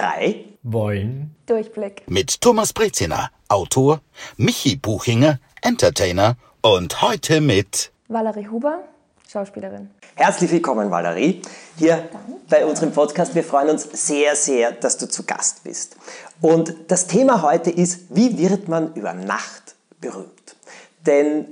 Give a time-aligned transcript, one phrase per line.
[0.00, 2.04] drei wollen Durchblick.
[2.08, 4.00] Mit Thomas Breziner, Autor,
[4.36, 8.84] Michi Buchinger, Entertainer und heute mit Valerie Huber,
[9.30, 9.90] Schauspielerin.
[10.14, 11.42] Herzlich willkommen, Valerie,
[11.76, 12.08] hier
[12.48, 13.34] bei unserem Podcast.
[13.34, 15.96] Wir freuen uns sehr, sehr, dass du zu Gast bist.
[16.40, 20.56] Und das Thema heute ist, wie wird man über Nacht berühmt?
[21.04, 21.46] Denn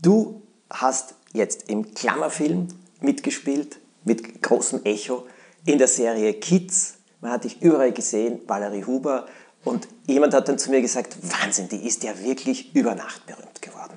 [0.00, 0.40] du
[0.70, 2.68] hast jetzt im Klammerfilm
[3.00, 5.26] mitgespielt, mit großem Echo,
[5.66, 6.97] in der Serie Kids.
[7.20, 9.26] Man hat dich überall gesehen, Valerie Huber.
[9.64, 13.60] Und jemand hat dann zu mir gesagt, Wahnsinn, die ist ja wirklich über Nacht berühmt
[13.60, 13.94] geworden.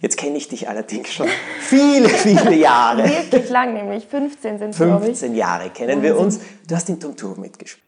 [0.00, 1.28] Jetzt kenne ich dich allerdings schon
[1.60, 3.04] viele, viele Jahre.
[3.04, 5.18] Wirklich lang, nämlich 15 sind es, glaube ich.
[5.18, 6.40] 15 Jahre kennen wir uns.
[6.66, 7.86] Du hast in Tom Tour mitgespielt.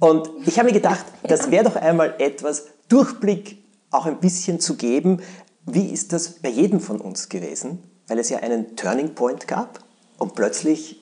[0.00, 3.58] Und ich habe mir gedacht, das wäre doch einmal etwas, Durchblick
[3.90, 5.20] auch ein bisschen zu geben.
[5.66, 7.82] Wie ist das bei jedem von uns gewesen?
[8.06, 9.80] Weil es ja einen Turning Point gab
[10.18, 10.97] und plötzlich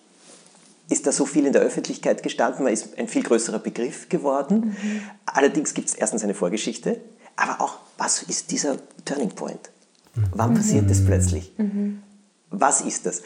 [0.88, 4.76] ist da so viel in der Öffentlichkeit gestanden, man ist ein viel größerer Begriff geworden.
[4.80, 5.02] Mhm.
[5.26, 7.00] Allerdings gibt es erstens eine Vorgeschichte,
[7.34, 9.70] aber auch, was ist dieser Turning Point?
[10.32, 11.52] Wann passiert das plötzlich?
[11.58, 12.02] Mhm.
[12.50, 13.22] Was ist das?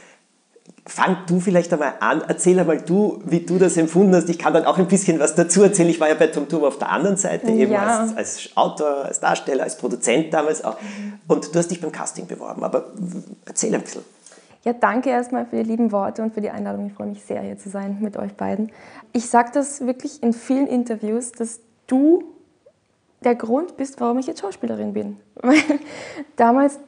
[0.87, 4.29] Fang du vielleicht einmal an, erzähl einmal du, wie du das empfunden hast.
[4.29, 5.89] Ich kann dann auch ein bisschen was dazu erzählen.
[5.89, 8.01] Ich war ja bei Tom Turbo auf der anderen Seite, eben ja.
[8.01, 10.77] als, als, Autor, als Darsteller, als Produzent damals auch.
[11.29, 12.93] Und du hast dich beim Casting beworben, aber
[13.45, 14.03] erzähl ein bisschen.
[14.63, 16.87] Ja, danke erstmal für die lieben Worte und für die Einladung.
[16.87, 18.71] Ich freue mich sehr, hier zu sein mit euch beiden.
[19.13, 22.25] Ich sage das wirklich in vielen Interviews, dass du
[23.25, 25.17] der Grund bist, warum ich jetzt Schauspielerin bin.
[26.37, 26.79] Damals,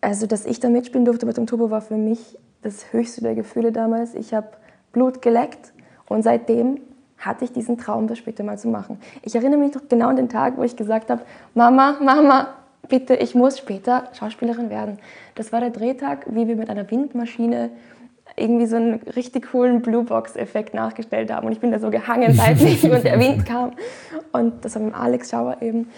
[0.00, 3.34] also dass ich da mitspielen durfte mit dem Turbo, war für mich das höchste der
[3.34, 4.14] Gefühle damals.
[4.14, 4.48] Ich habe
[4.92, 5.72] Blut geleckt
[6.08, 6.80] und seitdem
[7.18, 9.00] hatte ich diesen Traum, das später mal zu machen.
[9.22, 11.22] Ich erinnere mich noch genau an den Tag, wo ich gesagt habe,
[11.54, 12.54] Mama, Mama,
[12.88, 14.98] bitte, ich muss später Schauspielerin werden.
[15.34, 17.70] Das war der Drehtag, wie wir mit einer Windmaschine
[18.36, 21.46] irgendwie so einen richtig coolen Bluebox-Effekt nachgestellt haben.
[21.46, 23.72] Und ich bin da so gehangen seitlich und der Wind kam.
[24.32, 25.90] Und das war mit Alex Schauer eben.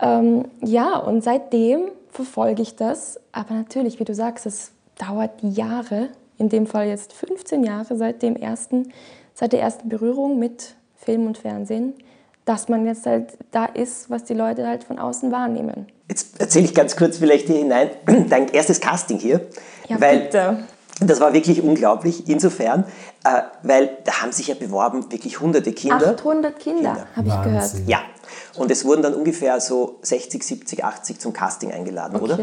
[0.00, 3.20] Ähm, ja, und seitdem verfolge ich das.
[3.32, 6.08] Aber natürlich, wie du sagst, es dauert Jahre,
[6.38, 8.92] in dem Fall jetzt 15 Jahre seit, dem ersten,
[9.34, 11.94] seit der ersten Berührung mit Film und Fernsehen,
[12.46, 15.88] dass man jetzt halt da ist, was die Leute halt von außen wahrnehmen.
[16.08, 17.90] Jetzt erzähle ich ganz kurz vielleicht hier hinein
[18.30, 19.42] dein erstes Casting hier.
[19.88, 20.58] Ja, weil bitte.
[21.00, 22.84] Das war wirklich unglaublich, insofern,
[23.22, 26.12] äh, weil da haben sich ja beworben wirklich hunderte Kinder.
[26.12, 27.06] 800 Kinder, Kinder.
[27.14, 27.72] habe ich gehört.
[27.86, 27.98] Ja,
[28.56, 32.24] und es wurden dann ungefähr so 60, 70, 80 zum Casting eingeladen, okay.
[32.24, 32.38] oder?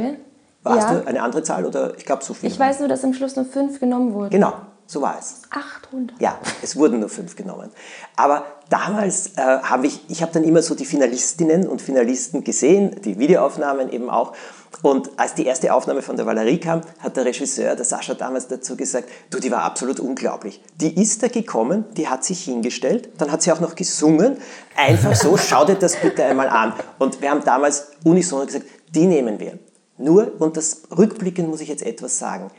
[0.62, 1.00] Warst ja.
[1.00, 2.50] du eine andere Zahl oder ich glaube so viel?
[2.50, 4.30] Ich weiß nur, dass am Schluss nur fünf genommen wurden.
[4.30, 4.54] Genau,
[4.94, 5.42] so war es.
[5.50, 6.22] 800.
[6.22, 7.72] Ja, es wurden nur fünf genommen.
[8.16, 13.02] Aber damals äh, habe ich, ich habe dann immer so die Finalistinnen und Finalisten gesehen,
[13.04, 14.34] die Videoaufnahmen eben auch.
[14.84, 18.48] Und als die erste Aufnahme von der Valerie kam, hat der Regisseur, der Sascha damals
[18.48, 20.62] dazu gesagt, du, die war absolut unglaublich.
[20.76, 24.38] Die ist da gekommen, die hat sich hingestellt, dann hat sie auch noch gesungen.
[24.76, 26.74] Einfach so, schau dir das bitte einmal an.
[27.00, 29.58] Und wir haben damals unisono gesagt, die nehmen wir.
[29.98, 32.52] Nur, und das rückblickend muss ich jetzt etwas sagen,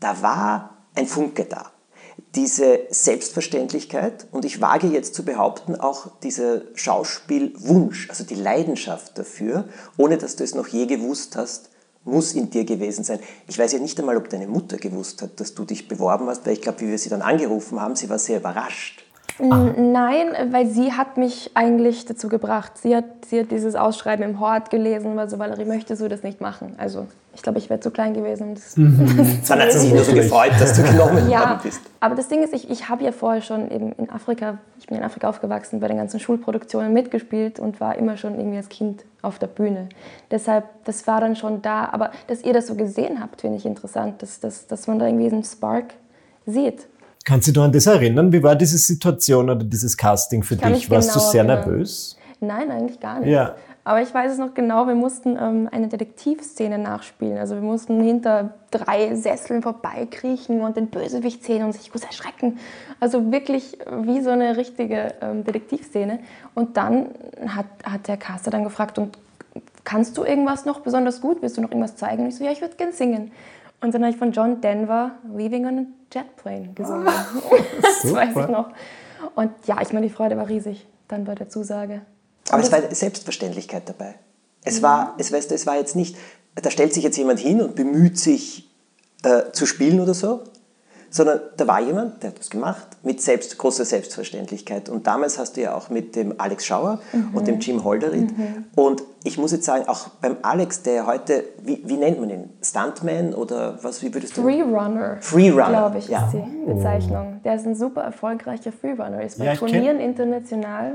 [0.00, 1.71] da war ein Funke da
[2.34, 9.68] diese Selbstverständlichkeit und ich wage jetzt zu behaupten, auch dieser Schauspielwunsch, also die Leidenschaft dafür,
[9.98, 11.68] ohne dass du es noch je gewusst hast,
[12.04, 13.20] muss in dir gewesen sein.
[13.46, 16.44] Ich weiß ja nicht einmal, ob deine Mutter gewusst hat, dass du dich beworben hast,
[16.46, 19.04] weil ich glaube, wie wir sie dann angerufen haben, sie war sehr überrascht.
[19.38, 22.72] Nein, weil sie hat mich eigentlich dazu gebracht.
[22.76, 26.22] Sie hat, sie hat dieses Ausschreiben im Hort gelesen, weil so Valerie möchte so das
[26.22, 26.74] nicht machen.
[26.78, 28.54] Also ich glaube, ich wäre zu klein gewesen.
[28.54, 29.40] Das, mhm.
[29.48, 31.80] Dann hat sie sich nur so gefreut, dass du genommen ja, worden bist.
[32.00, 34.98] Aber das Ding ist, ich, ich habe ja vorher schon eben in Afrika, ich bin
[34.98, 39.04] in Afrika aufgewachsen, bei den ganzen Schulproduktionen mitgespielt und war immer schon irgendwie als Kind
[39.22, 39.88] auf der Bühne.
[40.30, 41.88] Deshalb, das war dann schon da.
[41.90, 45.06] Aber dass ihr das so gesehen habt, finde ich interessant, dass, dass, dass man da
[45.06, 45.94] irgendwie einen Spark
[46.44, 46.86] sieht.
[47.24, 48.32] Kannst du dich an das erinnern?
[48.32, 50.90] Wie war diese Situation oder dieses Casting für dich?
[50.90, 51.68] Warst genau du sehr erinnern.
[51.68, 52.16] nervös?
[52.40, 53.28] Nein, eigentlich gar nicht.
[53.28, 53.54] Ja.
[53.84, 57.38] Aber ich weiß es noch genau, wir mussten ähm, eine Detektivszene nachspielen.
[57.38, 62.58] Also wir mussten hinter drei Sesseln vorbeikriechen und den Bösewicht sehen und sich kurz erschrecken.
[63.00, 66.20] Also wirklich wie so eine richtige ähm, Detektivszene.
[66.54, 67.08] Und dann
[67.48, 69.18] hat, hat der Caster dann gefragt, und
[69.82, 71.42] kannst du irgendwas noch besonders gut?
[71.42, 72.22] Willst du noch irgendwas zeigen?
[72.22, 73.32] Und ich so, ja, ich würde gern singen.
[73.82, 77.06] Und dann habe ich von John Denver Leaving on a Jet Plane gesungen.
[77.82, 78.68] das weiß ich noch.
[79.34, 82.02] Und ja, ich meine, die Freude war riesig dann bei der Zusage.
[82.50, 84.14] Aber es war Selbstverständlichkeit dabei.
[84.64, 84.82] Es, ja.
[84.82, 86.16] war, es, weißt du, es war jetzt nicht,
[86.54, 88.70] da stellt sich jetzt jemand hin und bemüht sich
[89.24, 90.44] äh, zu spielen oder so,
[91.12, 94.88] sondern da war jemand, der hat das gemacht, mit selbst, großer Selbstverständlichkeit.
[94.88, 97.34] Und damals hast du ja auch mit dem Alex Schauer mhm.
[97.34, 98.36] und dem Jim Holderit.
[98.36, 98.64] Mhm.
[98.74, 102.50] Und ich muss jetzt sagen, auch beim Alex, der heute, wie, wie nennt man ihn?
[102.62, 104.42] Stuntman oder was, wie würdest du?
[104.42, 105.18] Freerunner.
[105.20, 105.68] Freerunner.
[105.68, 106.24] Glaube ich, ja.
[106.24, 107.40] ist die Bezeichnung.
[107.44, 110.94] Der ist ein super erfolgreicher Freerunner, ist bei ja, Turnieren international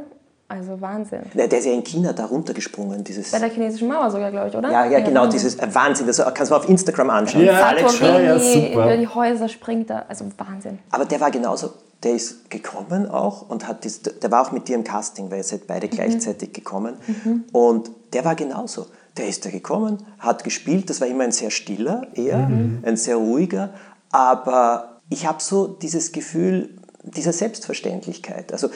[0.50, 1.24] also Wahnsinn.
[1.34, 3.04] Der, der ist ja in China da runtergesprungen.
[3.04, 4.72] Dieses Bei der chinesischen Mauer sogar, glaube ich, oder?
[4.72, 6.08] Ja, ja, genau, dieses äh, Wahnsinn.
[6.08, 7.44] Das kannst du mal auf Instagram anschauen.
[7.44, 8.86] Ja, Alex ja, ja, super.
[8.86, 10.80] Über die Häuser springt da, also Wahnsinn.
[10.92, 14.70] Aber der war genauso, der ist gekommen auch und hat, dieses, der war auch mit
[14.70, 15.92] dir im Casting, weil ihr seid beide mhm.
[15.92, 16.96] gleichzeitig gekommen.
[17.08, 17.44] Mhm.
[17.52, 18.88] Und der war genauso.
[19.18, 22.84] Der ist da gekommen, hat gespielt, das war immer ein sehr stiller eher, mhm.
[22.86, 23.72] ein sehr ruhiger,
[24.12, 26.70] aber ich habe so dieses Gefühl
[27.04, 28.52] dieser Selbstverständlichkeit.
[28.52, 28.70] Also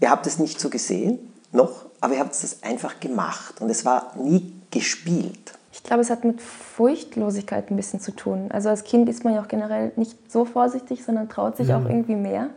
[0.00, 1.18] Ihr habt es nicht so gesehen,
[1.52, 5.54] noch, aber ihr habt es einfach gemacht und es war nie gespielt.
[5.72, 8.50] Ich glaube, es hat mit Furchtlosigkeit ein bisschen zu tun.
[8.50, 11.78] Also als Kind ist man ja auch generell nicht so vorsichtig, sondern traut sich ja.
[11.78, 12.48] auch irgendwie mehr.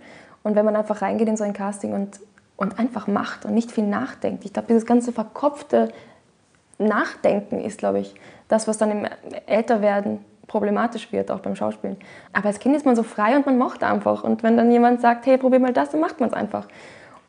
[0.43, 2.19] Und wenn man einfach reingeht in so ein Casting und,
[2.57, 5.91] und einfach macht und nicht viel nachdenkt, ich glaube, dieses ganze verkopfte
[6.77, 8.15] Nachdenken ist, glaube ich,
[8.47, 9.07] das, was dann im
[9.45, 11.97] Älterwerden problematisch wird, auch beim Schauspielen.
[12.33, 14.23] Aber als Kind ist man so frei und man macht einfach.
[14.23, 16.67] Und wenn dann jemand sagt, hey, probier mal das, dann macht man es einfach.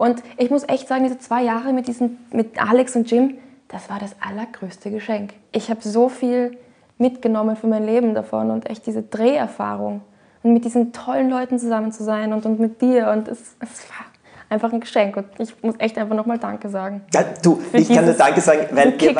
[0.02, 3.38] Und ich muss echt sagen, diese zwei Jahre mit, diesen, mit Alex und Jim,
[3.68, 5.32] das war das allergrößte Geschenk.
[5.52, 6.58] Ich habe so viel
[6.98, 10.00] mitgenommen für mein Leben davon und echt diese Dreherfahrung
[10.42, 13.88] und mit diesen tollen Leuten zusammen zu sein und, und mit dir und es, es
[13.90, 14.06] war
[14.48, 17.02] einfach ein Geschenk und ich muss echt einfach nochmal Danke sagen.
[17.14, 19.14] Ja, du, ich kann nur Danke sagen, weil wir,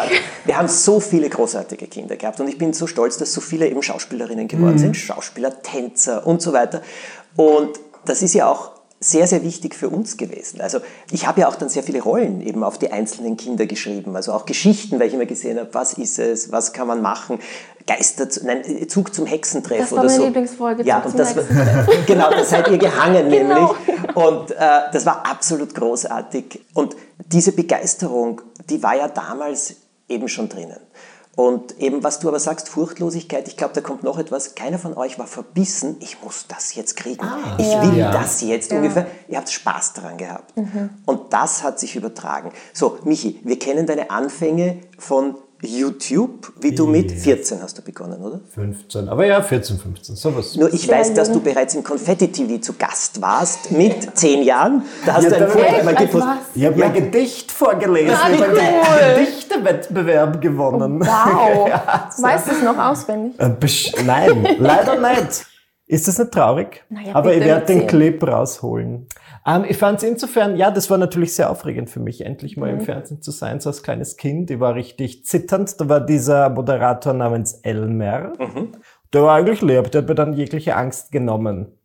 [0.45, 3.69] wir, haben so viele großartige Kinder gehabt und ich bin so stolz, dass so viele
[3.69, 4.79] eben Schauspielerinnen geworden mhm.
[4.79, 6.83] sind, Schauspieler, Tänzer und so weiter.
[7.37, 10.61] Und das ist ja auch sehr, sehr wichtig für uns gewesen.
[10.61, 10.79] Also
[11.11, 14.33] ich habe ja auch dann sehr viele Rollen eben auf die einzelnen Kinder geschrieben, also
[14.33, 17.41] auch Geschichten, weil ich immer gesehen habe, was ist es, was kann man machen,
[17.87, 20.25] Geister, nein, Zug zum Hexentreff das war oder meine so.
[20.27, 20.85] Lieblingsfolge.
[20.85, 21.35] Ja, und das,
[22.07, 23.75] genau, da seid ihr gehangen genau.
[23.87, 24.17] nämlich.
[24.17, 24.57] Und äh,
[24.93, 26.61] das war absolut großartig.
[26.75, 26.97] Und
[27.27, 28.41] diese Begeisterung,
[28.71, 29.75] die war ja damals
[30.09, 30.79] eben schon drinnen.
[31.35, 34.55] Und eben, was du aber sagst, Furchtlosigkeit, ich glaube, da kommt noch etwas.
[34.55, 37.25] Keiner von euch war verbissen, ich muss das jetzt kriegen.
[37.25, 37.83] Ah, ich ja.
[37.83, 38.13] will ja.
[38.13, 38.77] das jetzt ja.
[38.77, 39.07] ungefähr.
[39.29, 40.55] Ihr habt Spaß daran gehabt.
[40.57, 40.91] Mhm.
[41.07, 42.53] Und das hat sich übertragen.
[42.75, 48.21] So, Michi, wir kennen deine Anfänge von YouTube, wie du mit 14 hast du begonnen,
[48.21, 48.41] oder?
[48.53, 50.57] 15, aber ja, 14, 15, sowas.
[50.57, 54.83] Nur ich weiß, dass du bereits im Konfetti-TV zu Gast warst, mit 10 Jahren.
[55.07, 56.39] Da hast ja, du ein gepostet.
[56.55, 56.89] Ich habe ja.
[56.89, 61.01] mein Gedicht vorgelesen, ah, ich habe einen Gedichtewettbewerb gewonnen.
[61.03, 63.39] Oh, wow, ja, weißt du es noch auswendig?
[63.39, 65.47] Äh, nein, leider nicht.
[65.87, 66.85] Ist das nicht traurig?
[66.89, 69.07] Naja, aber ich werde den Clip rausholen.
[69.47, 72.73] Ähm, ich fand es insofern, ja, das war natürlich sehr aufregend für mich, endlich mal
[72.73, 72.81] mhm.
[72.81, 74.51] im Fernsehen zu sein, so als kleines Kind.
[74.51, 75.81] Ich war richtig zitternd.
[75.81, 78.33] Da war dieser Moderator namens Elmer.
[78.39, 78.73] Mhm.
[79.13, 81.79] Der war eigentlich lieb, der hat mir dann jegliche Angst genommen.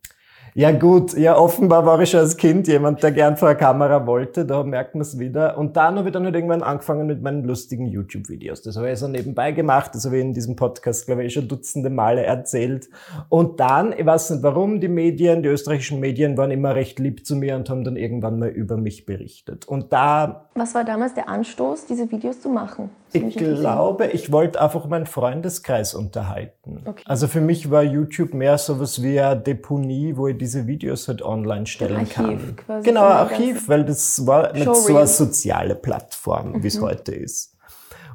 [0.58, 4.44] Ja gut, ja offenbar war ich als Kind jemand, der gern vor der Kamera wollte,
[4.44, 5.56] da merkt man es wieder.
[5.56, 8.62] Und dann habe ich dann halt irgendwann angefangen mit meinen lustigen YouTube-Videos.
[8.62, 11.46] Das habe ich so nebenbei gemacht, das habe ich in diesem Podcast, glaube ich, schon
[11.46, 12.88] dutzende Male erzählt.
[13.28, 17.24] Und dann, ich weiß nicht warum, die Medien, die österreichischen Medien waren immer recht lieb
[17.24, 19.64] zu mir und haben dann irgendwann mal über mich berichtet.
[19.64, 20.48] Und da...
[20.56, 22.90] Was war damals der Anstoß, diese Videos zu machen?
[23.12, 26.82] Ich glaube, ich wollte einfach meinen Freundeskreis unterhalten.
[26.84, 27.02] Okay.
[27.06, 31.08] Also für mich war YouTube mehr so was wie eine Deponie, wo ich diese Videos
[31.08, 32.56] halt online stellen Archiv kann.
[32.56, 36.84] Quasi genau, Archiv, weil das war nicht so eine soziale Plattform, wie es mhm.
[36.84, 37.57] heute ist.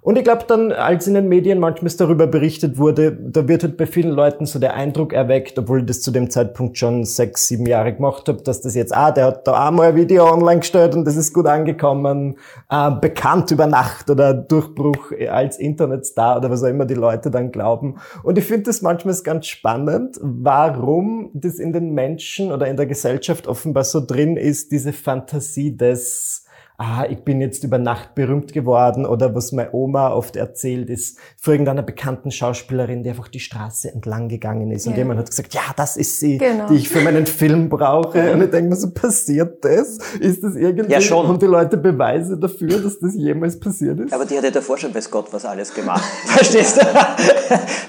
[0.03, 3.77] Und ich glaube dann, als in den Medien manchmal darüber berichtet wurde, da wird halt
[3.77, 7.47] bei vielen Leuten so der Eindruck erweckt, obwohl ich das zu dem Zeitpunkt schon sechs,
[7.47, 10.59] sieben Jahre gemacht habe, dass das jetzt, ah, der hat da einmal ein Video online
[10.59, 12.35] gestellt und das ist gut angekommen,
[12.69, 17.53] äh, bekannt über Nacht oder Durchbruch als Internetstar oder was auch immer die Leute dann
[17.53, 17.95] glauben.
[18.23, 22.87] Und ich finde das manchmal ganz spannend, warum das in den Menschen oder in der
[22.87, 26.42] Gesellschaft offenbar so drin ist, diese Fantasie des
[26.77, 31.17] ah, ich bin jetzt über Nacht berühmt geworden oder was meine Oma oft erzählt ist,
[31.39, 34.91] vor irgendeiner bekannten Schauspielerin, die einfach die Straße entlang gegangen ist ja.
[34.91, 36.67] und jemand hat gesagt, ja, das ist sie, genau.
[36.67, 38.33] die ich für meinen Film brauche.
[38.33, 39.99] Und ich denke mir so, passiert das?
[40.19, 40.91] Ist das irgendwie?
[40.91, 41.27] Ja, schon.
[41.27, 44.13] Haben die Leute Beweise dafür, dass das jemals passiert ist?
[44.13, 46.03] Aber die hat ja davor schon, weiß Gott, was alles gemacht.
[46.25, 46.85] Verstehst du?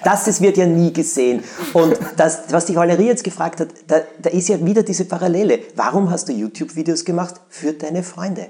[0.05, 1.43] Das, das wird ja nie gesehen.
[1.73, 5.61] Und das, was die Valerie jetzt gefragt hat, da, da ist ja wieder diese Parallele.
[5.77, 7.35] Warum hast du YouTube-Videos gemacht?
[7.49, 8.49] Für deine Freunde.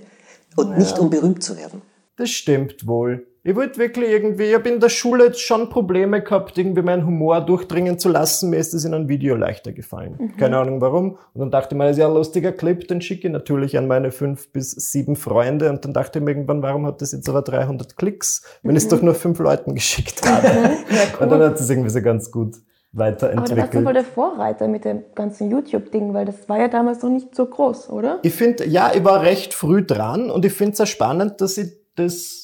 [0.56, 0.78] Und ja.
[0.78, 1.82] nicht um berühmt zu werden.
[2.16, 3.26] Das stimmt wohl.
[3.46, 7.04] Ich wollte wirklich irgendwie, ich habe in der Schule jetzt schon Probleme gehabt, irgendwie meinen
[7.04, 8.48] Humor durchdringen zu lassen.
[8.48, 10.14] Mir ist das in einem Video leichter gefallen.
[10.18, 10.36] Mhm.
[10.38, 11.18] Keine Ahnung warum.
[11.34, 13.76] Und dann dachte ich mir, das ist ja ein lustiger Clip, den schicke ich natürlich
[13.76, 15.68] an meine fünf bis sieben Freunde.
[15.68, 18.76] Und dann dachte ich mir irgendwann, warum hat das jetzt aber 300 Klicks, wenn mhm.
[18.78, 20.46] ich es doch nur fünf Leuten geschickt habe?
[20.46, 20.54] ja,
[21.18, 21.24] cool.
[21.24, 22.54] Und dann hat es irgendwie so ganz gut
[22.96, 23.50] weiterentwickelt.
[23.50, 26.68] Aber da warst du voll der Vorreiter mit dem ganzen YouTube-Ding, weil das war ja
[26.68, 28.18] damals noch nicht so groß, oder?
[28.22, 31.58] Ich finde, ja, ich war recht früh dran und ich finde es sehr spannend, dass
[31.58, 32.43] ich das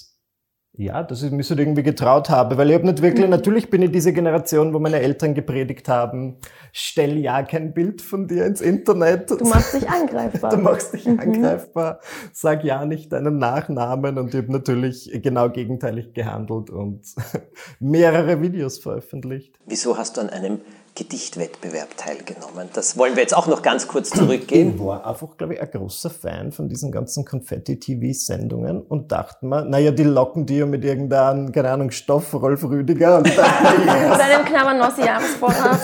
[0.81, 3.31] ja, dass ich mich so irgendwie getraut habe, weil ich habe nicht wirklich, mhm.
[3.31, 6.39] natürlich bin ich diese Generation, wo meine Eltern gepredigt haben,
[6.73, 9.31] stell ja kein Bild von dir ins Internet.
[9.31, 10.51] Du machst dich angreifbar.
[10.51, 11.21] Du machst dich mhm.
[11.21, 12.01] angreifbar,
[12.33, 17.03] sag ja nicht deinen Nachnamen und ich habe natürlich genau gegenteilig gehandelt und
[17.81, 19.55] mehrere Videos veröffentlicht.
[19.67, 20.61] Wieso hast du an einem
[21.01, 22.69] Gedichtwettbewerb teilgenommen.
[22.75, 24.75] Das wollen wir jetzt auch noch ganz kurz zurückgehen.
[24.75, 29.65] Ich war einfach, glaube ich, ein großer Fan von diesen ganzen Konfetti-TV-Sendungen und dachte mir,
[29.65, 33.17] naja, die locken die ja mit irgendeinem, keine Ahnung, Stoff, Rolf Rüdiger.
[33.17, 34.11] Und dachte, yes.
[34.11, 35.81] Mit einem Knabbernossi-Jahresvorrat.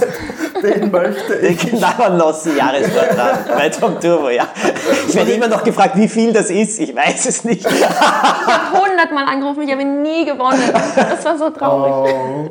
[0.63, 1.65] Den möchte ich.
[1.65, 4.49] Den Knabbernossi-Jahresvorrat bei Tom Turbo, ja.
[5.09, 6.79] Ich werde immer noch gefragt, wie viel das ist.
[6.79, 7.65] Ich weiß es nicht.
[7.65, 10.71] Ich habe hundertmal angerufen, ich habe nie gewonnen.
[10.95, 12.15] Das war so traurig.
[12.15, 12.51] Oh.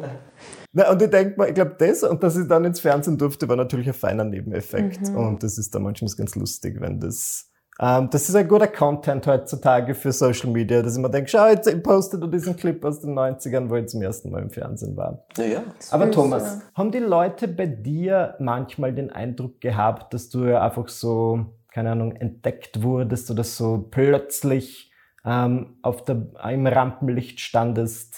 [0.78, 3.48] Na, und ich denke mal, ich glaube, das und dass ich dann ins Fernsehen durfte,
[3.48, 5.08] war natürlich ein feiner Nebeneffekt.
[5.08, 5.16] Mhm.
[5.16, 7.50] Und das ist da manchmal ganz lustig, wenn das.
[7.80, 11.48] Ähm, das ist ein guter Content heutzutage für Social Media, dass ich mir denke, schau,
[11.48, 14.98] jetzt postet du diesen Clip aus den 90ern, wo ich zum ersten Mal im Fernsehen
[14.98, 15.26] war.
[15.38, 15.64] Naja.
[15.92, 16.62] Aber Thomas, ja.
[16.74, 21.92] haben die Leute bei dir manchmal den Eindruck gehabt, dass du ja einfach so, keine
[21.92, 24.92] Ahnung, entdeckt wurdest oder so plötzlich
[25.24, 28.16] ähm, auf der, im Rampenlicht standest?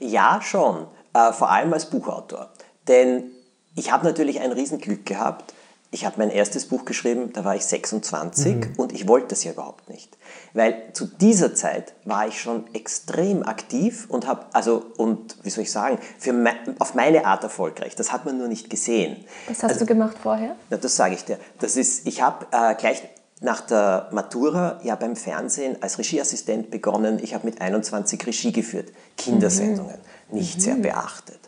[0.00, 2.50] Ja, schon äh, vor allem als Buchautor.
[2.88, 3.30] Denn
[3.74, 5.54] ich habe natürlich ein Riesenglück gehabt.
[5.90, 8.72] Ich habe mein erstes Buch geschrieben, da war ich 26 mhm.
[8.76, 10.18] und ich wollte das ja überhaupt nicht.
[10.52, 15.62] Weil zu dieser Zeit war ich schon extrem aktiv und habe, also, und wie soll
[15.62, 17.94] ich sagen, für me auf meine Art erfolgreich.
[17.94, 19.24] Das hat man nur nicht gesehen.
[19.46, 20.56] Was hast also, du gemacht vorher?
[20.68, 21.38] Na, das sage ich dir.
[21.60, 23.02] Das ist, ich habe äh, gleich
[23.40, 27.20] nach der Matura ja beim Fernsehen als Regieassistent begonnen.
[27.22, 29.94] Ich habe mit 21 Regie geführt, Kindersendungen.
[29.94, 30.60] Mhm nicht mhm.
[30.60, 31.40] sehr beachtet.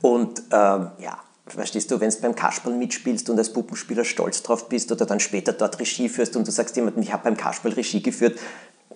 [0.00, 4.68] Und ähm, ja, verstehst du, wenn du beim Kasperl mitspielst und als Puppenspieler stolz drauf
[4.68, 7.72] bist oder dann später dort Regie führst und du sagst jemandem, ich habe beim Kasperl
[7.72, 8.38] Regie geführt,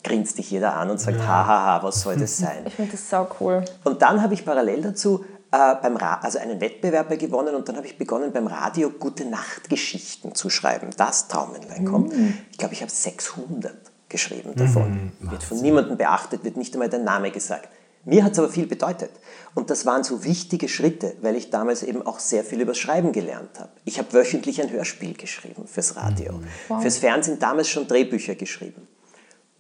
[0.03, 2.65] grinst dich jeder an und sagt, hahaha, was soll das sein?
[2.67, 3.65] Ich finde das sau cool.
[3.85, 7.77] Und dann habe ich parallel dazu äh, beim Ra also einen Wettbewerb gewonnen und dann
[7.77, 10.91] habe ich begonnen beim Radio Gute Nacht Geschichten zu schreiben.
[10.97, 12.17] Das Traumännlein kommt.
[12.17, 12.39] Mhm.
[12.51, 13.75] Ich glaube, ich habe 600
[14.09, 15.13] geschrieben davon.
[15.21, 17.69] Mhm, wird von niemandem beachtet, wird nicht einmal der Name gesagt.
[18.05, 19.11] Mir hat es aber viel bedeutet.
[19.55, 23.13] Und das waren so wichtige Schritte, weil ich damals eben auch sehr viel über Schreiben
[23.13, 23.71] gelernt habe.
[23.85, 26.47] Ich habe wöchentlich ein Hörspiel geschrieben fürs Radio, mhm.
[26.69, 26.83] wow.
[26.83, 28.87] fürs Fernsehen damals schon Drehbücher geschrieben.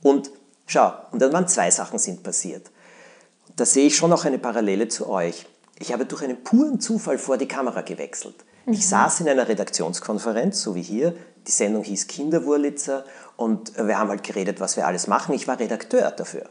[0.03, 0.31] Und
[0.67, 2.71] schau, und dann waren zwei Sachen sind passiert.
[3.57, 5.47] Da sehe ich schon auch eine Parallele zu euch.
[5.79, 8.37] Ich habe durch einen puren Zufall vor die Kamera gewechselt.
[8.67, 8.83] Ich mhm.
[8.83, 11.15] saß in einer Redaktionskonferenz, so wie hier.
[11.47, 13.05] Die Sendung hieß Kinderwurlitzer
[13.37, 15.35] und wir haben halt geredet, was wir alles machen.
[15.35, 16.49] Ich war Redakteur dafür.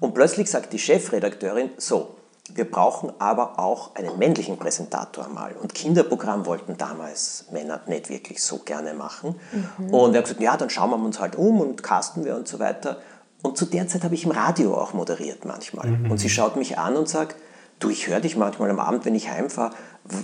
[0.00, 2.16] Und plötzlich sagt die Chefredakteurin, so,
[2.52, 5.52] wir brauchen aber auch einen männlichen Präsentator mal.
[5.52, 9.36] Und Kinderprogramm wollten damals Männer nicht wirklich so gerne machen.
[9.78, 9.94] Mhm.
[9.94, 12.46] Und er hat gesagt, ja, dann schauen wir uns halt um und casten wir und
[12.46, 12.98] so weiter.
[13.42, 15.86] Und zu der Zeit habe ich im Radio auch moderiert manchmal.
[15.86, 16.10] Mhm.
[16.10, 17.36] Und sie schaut mich an und sagt,
[17.78, 19.74] du, ich höre dich manchmal am Abend, wenn ich heimfahre,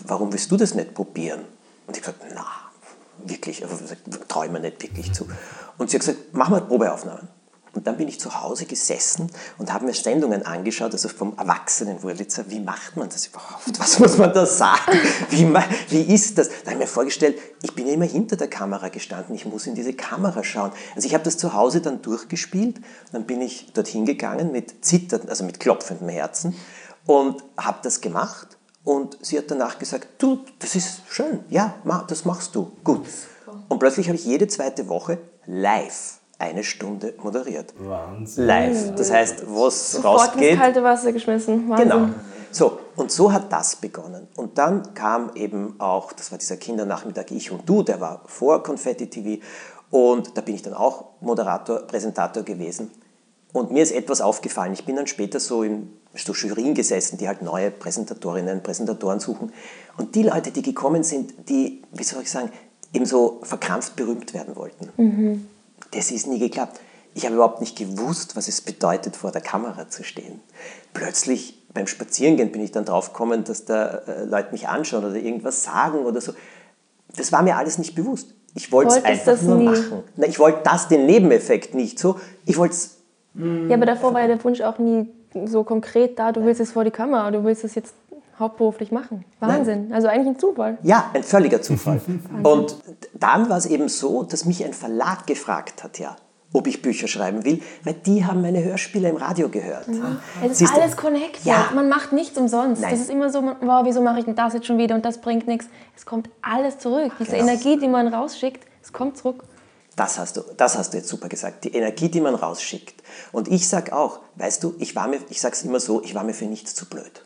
[0.06, 1.40] warum willst du das nicht probieren?
[1.86, 2.46] Und ich habe gesagt, na,
[3.24, 3.62] wirklich,
[4.50, 5.26] mir nicht wirklich zu.
[5.78, 7.28] Und sie hat gesagt, mach mal Probeaufnahmen.
[7.72, 12.02] Und dann bin ich zu Hause gesessen und habe mir Sendungen angeschaut, also vom erwachsenen
[12.02, 13.78] Wurlitzer, wie macht man das überhaupt?
[13.78, 14.98] Was muss man da sagen?
[15.30, 15.46] Wie,
[15.88, 16.48] wie ist das?
[16.48, 19.66] Da habe ich mir vorgestellt, ich bin ja immer hinter der Kamera gestanden, ich muss
[19.66, 20.72] in diese Kamera schauen.
[20.96, 22.80] Also ich habe das zu Hause dann durchgespielt,
[23.12, 26.56] dann bin ich dorthin gegangen mit zitternden, also mit klopfendem Herzen
[27.06, 31.74] und habe das gemacht und sie hat danach gesagt, du, das ist schön, ja,
[32.08, 33.06] das machst du, gut.
[33.68, 37.74] Und plötzlich habe ich jede zweite Woche live eine Stunde moderiert.
[37.78, 38.46] Wahnsinn.
[38.46, 38.94] Live.
[38.96, 40.52] Das heißt, was Sofort rausgeht.
[40.52, 41.68] ins kalte Wasser geschmissen.
[41.68, 41.88] Wahnsinn.
[41.88, 42.08] Genau.
[42.50, 44.26] So, und so hat das begonnen.
[44.36, 48.62] Und dann kam eben auch, das war dieser Kindernachmittag Ich und Du, der war vor
[48.62, 49.42] Confetti TV.
[49.90, 52.90] Und da bin ich dann auch Moderator, Präsentator gewesen.
[53.52, 54.72] Und mir ist etwas aufgefallen.
[54.72, 59.52] Ich bin dann später so in so Jurien gesessen, die halt neue Präsentatorinnen, Präsentatoren suchen.
[59.96, 62.50] Und die Leute, die gekommen sind, die, wie soll ich sagen,
[62.92, 64.88] eben so verkrampft berühmt werden wollten.
[64.96, 65.46] Mhm
[65.92, 66.80] das ist nie geklappt.
[67.14, 70.40] Ich habe überhaupt nicht gewusst, was es bedeutet, vor der Kamera zu stehen.
[70.94, 75.64] Plötzlich beim Spazierengehen bin ich dann draufgekommen, dass da äh, Leute mich anschauen oder irgendwas
[75.64, 76.32] sagen oder so.
[77.16, 78.34] Das war mir alles nicht bewusst.
[78.54, 79.64] Ich wollte es einfach nur nie?
[79.64, 80.02] machen.
[80.16, 82.18] Na, ich wollte das, den Nebeneffekt nicht so.
[82.46, 82.96] Ich wollte es.
[83.34, 85.06] Ja, aber davor war ja der Wunsch auch nie
[85.44, 87.94] so konkret da, du willst es vor die Kamera, du willst es jetzt
[88.40, 89.24] hauptberuflich machen.
[89.38, 89.88] Wahnsinn.
[89.88, 89.92] Nein.
[89.92, 90.78] Also eigentlich ein Zufall.
[90.82, 92.00] Ja, ein völliger Zufall.
[92.42, 92.76] und
[93.14, 96.16] dann war es eben so, dass mich ein Verlag gefragt hat, ja,
[96.52, 99.88] ob ich Bücher schreiben will, weil die haben meine Hörspiele im Radio gehört.
[99.88, 100.18] Mhm.
[100.42, 101.44] Es ist Siehst alles connected.
[101.44, 101.70] Ja.
[101.74, 102.82] Man macht nichts umsonst.
[102.82, 102.90] Nein.
[102.90, 105.20] Das ist immer so, wow, wieso mache ich denn das jetzt schon wieder und das
[105.20, 105.66] bringt nichts.
[105.96, 107.12] Es kommt alles zurück.
[107.20, 107.44] Diese genau.
[107.44, 109.44] Energie, die man rausschickt, es kommt zurück.
[109.96, 111.64] Das hast, du, das hast du jetzt super gesagt.
[111.64, 113.02] Die Energie, die man rausschickt.
[113.32, 114.94] Und ich sage auch, weißt du, ich,
[115.28, 117.22] ich sage es immer so, ich war mir für nichts zu blöd.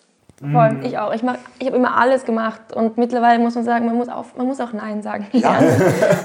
[0.53, 0.83] Voll, mhm.
[0.83, 1.15] ich auch.
[1.15, 1.23] Ich,
[1.59, 4.61] ich habe immer alles gemacht und mittlerweile muss man sagen, man muss, auf, man muss
[4.61, 5.27] auch Nein sagen.
[5.33, 5.59] Ja.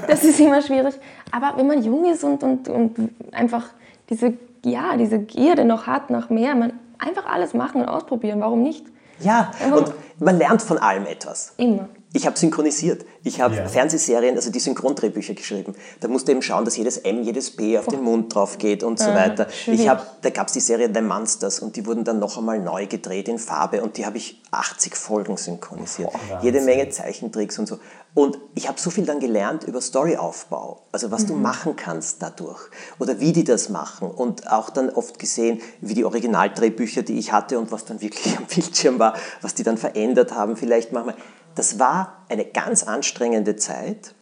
[0.06, 0.94] das ist immer schwierig.
[1.30, 3.64] Aber wenn man jung ist und, und, und einfach
[4.08, 4.34] diese,
[4.64, 8.86] ja, diese Gierde noch hat nach mehr, man einfach alles machen und ausprobieren, warum nicht?
[9.20, 11.54] Ja, und man lernt von allem etwas.
[11.56, 11.88] Immer.
[12.12, 13.04] Ich habe synchronisiert.
[13.22, 13.68] Ich habe ja.
[13.68, 15.76] Fernsehserien, also die Synchrondrehbücher geschrieben.
[16.00, 18.98] Da musste eben schauen, dass jedes M, jedes B auf den Mund drauf geht und
[18.98, 19.46] so weiter.
[19.66, 22.58] Ich hab, da gab es die Serie The Monsters und die wurden dann noch einmal
[22.58, 26.10] neu gedreht in Farbe und die habe ich 80 Folgen synchronisiert.
[26.12, 27.78] Oh, Jede Menge Zeichentricks und so.
[28.12, 31.28] Und ich habe so viel dann gelernt über Storyaufbau, also was mhm.
[31.28, 32.60] du machen kannst dadurch
[32.98, 37.30] oder wie die das machen und auch dann oft gesehen, wie die Originaldrehbücher, die ich
[37.30, 41.14] hatte und was dann wirklich am Bildschirm war, was die dann verändert haben, vielleicht manchmal.
[41.54, 44.14] Das war eine ganz anstrengende Zeit.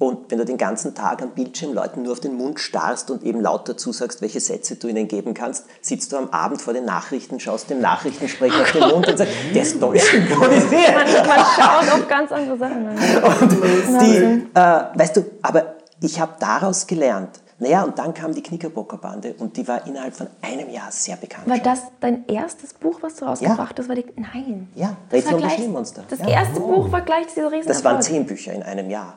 [0.00, 3.22] Und wenn du den ganzen Tag am Bildschirm Leuten nur auf den Mund starrst und
[3.22, 6.72] eben laut dazu sagst, welche Sätze du ihnen geben kannst, sitzt du am Abend vor
[6.72, 10.94] den Nachrichten, schaust dem Nachrichtensprecher auf den Mund und sagst, der ist toll synchronisiert.
[10.94, 12.88] Man, man schaut auf ganz andere Sachen.
[12.88, 18.42] Und die, äh, weißt du, aber ich habe daraus gelernt, naja, und dann kam die
[18.42, 21.46] Knickerbockerbande und die war innerhalb von einem Jahr sehr bekannt.
[21.46, 23.88] War das dein erstes Buch, was du rausgebracht hast?
[23.88, 23.94] Ja.
[23.94, 24.68] Die, nein.
[24.74, 26.04] Ja, Rätsel und Schneemonster.
[26.08, 26.28] Das ja.
[26.28, 26.68] erste oh.
[26.68, 29.14] Buch war gleich dieser riesen Das waren zehn Bücher in einem Jahr.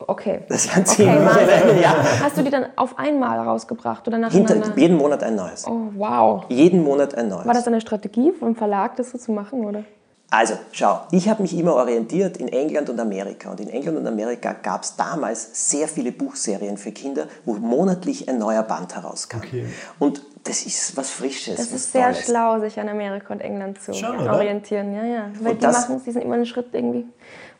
[0.00, 0.40] Okay.
[0.48, 2.20] Das waren zehn okay, Bücher in einem Jahr.
[2.20, 4.54] Hast du die dann auf einmal rausgebracht oder nacheinander?
[4.54, 5.64] Hinter, jeden Monat ein neues.
[5.66, 6.44] Oh, wow.
[6.48, 7.46] Jeden Monat ein neues.
[7.46, 9.84] War das eine Strategie vom Verlag, das so zu machen, oder?
[10.36, 13.52] Also, schau, ich habe mich immer orientiert in England und Amerika.
[13.52, 18.28] Und in England und Amerika gab es damals sehr viele Buchserien für Kinder, wo monatlich
[18.28, 19.36] ein neuer Band herauskam.
[19.36, 19.66] Okay.
[20.00, 21.54] Und das ist was Frisches.
[21.54, 22.24] Das ist sehr Tolles.
[22.24, 24.92] schlau, sich an Amerika und England zu Schon, orientieren.
[24.92, 25.30] Ja, ja.
[25.40, 27.06] Weil und die machen, die sind immer einen Schritt irgendwie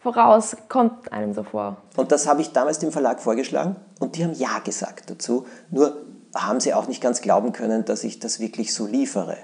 [0.00, 1.76] voraus, kommt einem so vor.
[1.94, 5.46] Und das habe ich damals dem Verlag vorgeschlagen und die haben Ja gesagt dazu.
[5.70, 6.02] Nur
[6.34, 9.36] haben sie auch nicht ganz glauben können, dass ich das wirklich so liefere.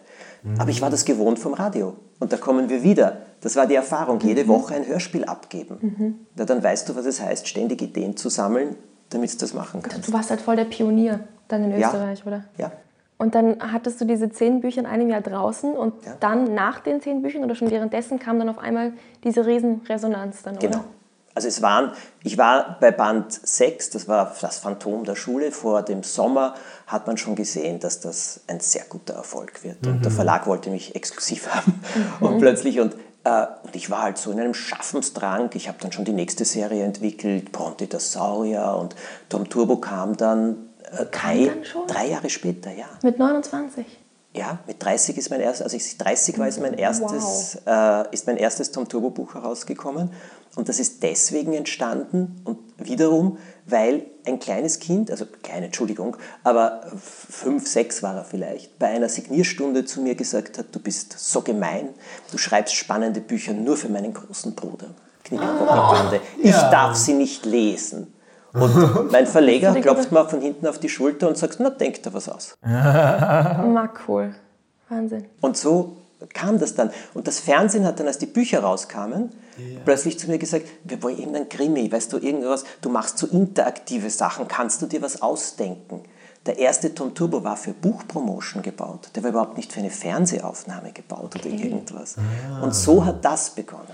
[0.42, 0.60] Mhm.
[0.60, 1.96] Aber ich war das gewohnt vom Radio.
[2.20, 3.22] Und da kommen wir wieder.
[3.40, 4.48] Das war die Erfahrung, jede mhm.
[4.48, 5.78] Woche ein Hörspiel abgeben.
[5.80, 6.14] Mhm.
[6.38, 8.76] Ja, dann weißt du, was es heißt, ständig Ideen zu sammeln,
[9.08, 10.06] damit du das machen kannst.
[10.06, 12.26] Du warst halt voll der Pionier dann in Österreich, ja.
[12.26, 12.44] oder?
[12.58, 12.72] Ja.
[13.18, 16.12] Und dann hattest du diese zehn Bücher in einem Jahr draußen und ja.
[16.20, 18.92] dann nach den zehn Büchern oder schon währenddessen kam dann auf einmal
[19.24, 20.84] diese Riesenresonanz dann, genau.
[21.40, 25.80] Also es waren, ich war bei Band 6, das war das Phantom der Schule, vor
[25.80, 26.54] dem Sommer
[26.86, 29.80] hat man schon gesehen, dass das ein sehr guter Erfolg wird.
[29.80, 29.92] Mhm.
[29.92, 30.16] Und der mhm.
[30.16, 31.80] Verlag wollte mich exklusiv haben.
[32.20, 32.26] Mhm.
[32.26, 35.92] Und plötzlich, und, äh, und ich war halt so in einem Schaffensdrang, ich habe dann
[35.92, 38.94] schon die nächste Serie entwickelt, Bronte der Saurier und
[39.30, 42.84] Tom Turbo kam dann, äh, drei, dann drei Jahre später, ja.
[43.02, 43.86] Mit 29?
[44.32, 48.06] Ja, mit 30 ist mein erstes, als ich 30 war, ist mein erstes, wow.
[48.06, 50.10] äh, ist mein erstes Tom Turbo Buch herausgekommen.
[50.56, 56.82] Und das ist deswegen entstanden und wiederum, weil ein kleines Kind, also kleine Entschuldigung, aber
[57.00, 61.42] fünf, sechs war er vielleicht, bei einer Signierstunde zu mir gesagt hat, du bist so
[61.42, 61.90] gemein,
[62.32, 64.88] du schreibst spannende Bücher nur für meinen großen Bruder.
[65.32, 65.94] Oh,
[66.38, 66.70] ich ja.
[66.70, 68.12] darf sie nicht lesen.
[68.52, 72.12] Und mein Verleger klopft mir von hinten auf die Schulter und sagt, na, denk da
[72.12, 72.56] was aus.
[72.62, 74.34] Na, cool.
[74.88, 75.26] Wahnsinn.
[75.40, 75.98] Und so
[76.32, 76.90] kam das dann.
[77.14, 79.80] Und das Fernsehen hat dann, als die Bücher rauskamen, ja.
[79.84, 84.10] plötzlich zu mir gesagt, wir wollen irgendein Krimi, weißt du, irgendwas, du machst so interaktive
[84.10, 86.02] Sachen, kannst du dir was ausdenken?
[86.46, 90.92] Der erste Tom Turbo war für Buchpromotion gebaut, der war überhaupt nicht für eine Fernsehaufnahme
[90.92, 91.48] gebaut okay.
[91.48, 92.16] oder irgendwas.
[92.16, 92.62] Ah.
[92.62, 93.92] Und so hat das begonnen.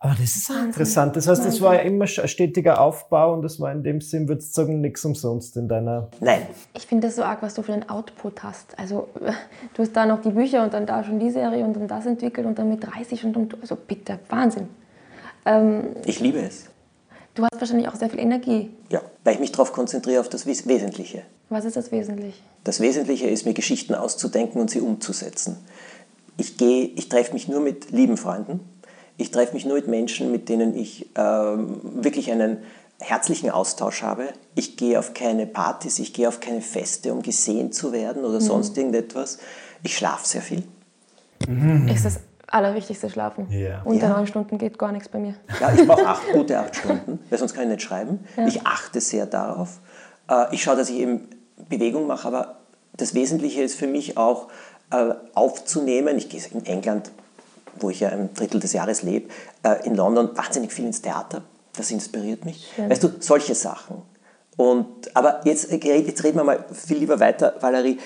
[0.00, 1.16] Aber das ist auch interessant.
[1.16, 4.28] Das heißt, das war ja immer ein stetiger Aufbau und das war in dem Sinn,
[4.28, 6.08] würde ich sagen, nichts umsonst in deiner.
[6.20, 6.42] Nein.
[6.76, 8.78] Ich finde das so arg, was du für einen Output hast.
[8.78, 9.08] Also,
[9.74, 12.06] du hast da noch die Bücher und dann da schon die Serie und dann das
[12.06, 13.48] entwickelt und dann mit 30 und dann.
[13.60, 14.68] Also, bitte, Wahnsinn.
[15.44, 16.66] Ähm, ich liebe es.
[17.34, 18.70] Du hast wahrscheinlich auch sehr viel Energie.
[18.90, 21.22] Ja, weil ich mich darauf konzentriere, auf das Wesentliche.
[21.48, 22.38] Was ist das Wesentliche?
[22.62, 25.56] Das Wesentliche ist, mir Geschichten auszudenken und sie umzusetzen.
[26.36, 28.60] Ich, gehe, ich treffe mich nur mit lieben Freunden
[29.18, 32.58] ich treffe mich nur mit Menschen, mit denen ich ähm, wirklich einen
[33.00, 34.28] herzlichen Austausch habe.
[34.54, 38.40] Ich gehe auf keine Partys, ich gehe auf keine Feste, um gesehen zu werden oder
[38.40, 38.44] mhm.
[38.44, 39.38] sonst irgendetwas.
[39.82, 40.62] Ich schlafe sehr viel.
[41.46, 41.88] Mhm.
[41.88, 43.46] Ist das Allerwichtigste schlafen.
[43.50, 43.82] Yeah.
[43.84, 45.34] Unter neun Stunden geht gar nichts bei mir.
[45.60, 48.20] Ja, ich brauche acht, gute acht Stunden, weil sonst kann ich nicht schreiben.
[48.36, 48.46] Ja.
[48.46, 49.80] Ich achte sehr darauf.
[50.30, 51.28] Äh, ich schaue, dass ich eben
[51.68, 52.56] Bewegung mache, aber
[52.96, 54.48] das Wesentliche ist für mich auch
[54.90, 56.16] äh, aufzunehmen.
[56.16, 57.10] Ich gehe in England
[57.80, 59.28] wo ich ja ein Drittel des Jahres lebe,
[59.62, 61.42] äh, in London wahnsinnig viel ins Theater.
[61.76, 62.72] Das inspiriert mich.
[62.74, 62.90] Schön.
[62.90, 64.02] Weißt du, solche Sachen.
[64.56, 67.98] Und, aber jetzt, jetzt reden wir mal viel lieber weiter, Valerie.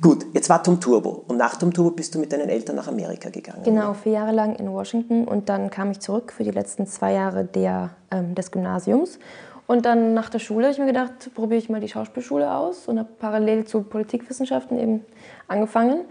[0.00, 2.88] Gut, jetzt war Tom Turbo und nach Tom Turbo bist du mit deinen Eltern nach
[2.88, 3.62] Amerika gegangen.
[3.64, 7.12] Genau, vier Jahre lang in Washington und dann kam ich zurück für die letzten zwei
[7.12, 9.18] Jahre der, ähm, des Gymnasiums.
[9.66, 12.88] Und dann nach der Schule habe ich mir gedacht, probiere ich mal die Schauspielschule aus
[12.88, 15.04] und habe parallel zu Politikwissenschaften eben
[15.46, 16.06] angefangen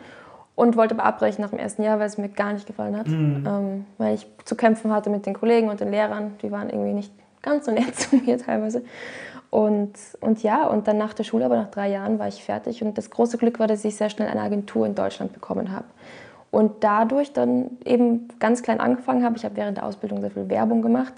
[0.57, 3.07] und wollte aber abbrechen nach dem ersten Jahr, weil es mir gar nicht gefallen hat.
[3.07, 3.45] Mhm.
[3.47, 6.93] Ähm, weil ich zu kämpfen hatte mit den Kollegen und den Lehrern, die waren irgendwie
[6.93, 8.81] nicht ganz so nett zu mir teilweise.
[9.51, 12.83] Und, und ja, und dann nach der Schule, aber nach drei Jahren war ich fertig.
[12.83, 15.85] Und das große Glück war, dass ich sehr schnell eine Agentur in Deutschland bekommen habe.
[16.49, 19.37] Und dadurch dann eben ganz klein angefangen habe.
[19.37, 21.13] Ich habe während der Ausbildung sehr viel Werbung gemacht,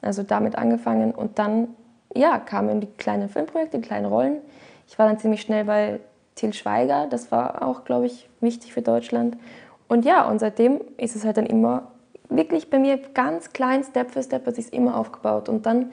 [0.00, 1.12] also damit angefangen.
[1.12, 1.68] Und dann
[2.16, 4.38] ja, kamen die kleinen Filmprojekte, die kleinen Rollen.
[4.88, 6.00] Ich war dann ziemlich schnell bei
[6.34, 9.36] Til Schweiger, das war auch, glaube ich, wichtig für Deutschland.
[9.88, 11.88] Und ja, und seitdem ist es halt dann immer
[12.28, 15.48] wirklich bei mir ganz klein, Step für Step hat sich immer aufgebaut.
[15.48, 15.90] Und dann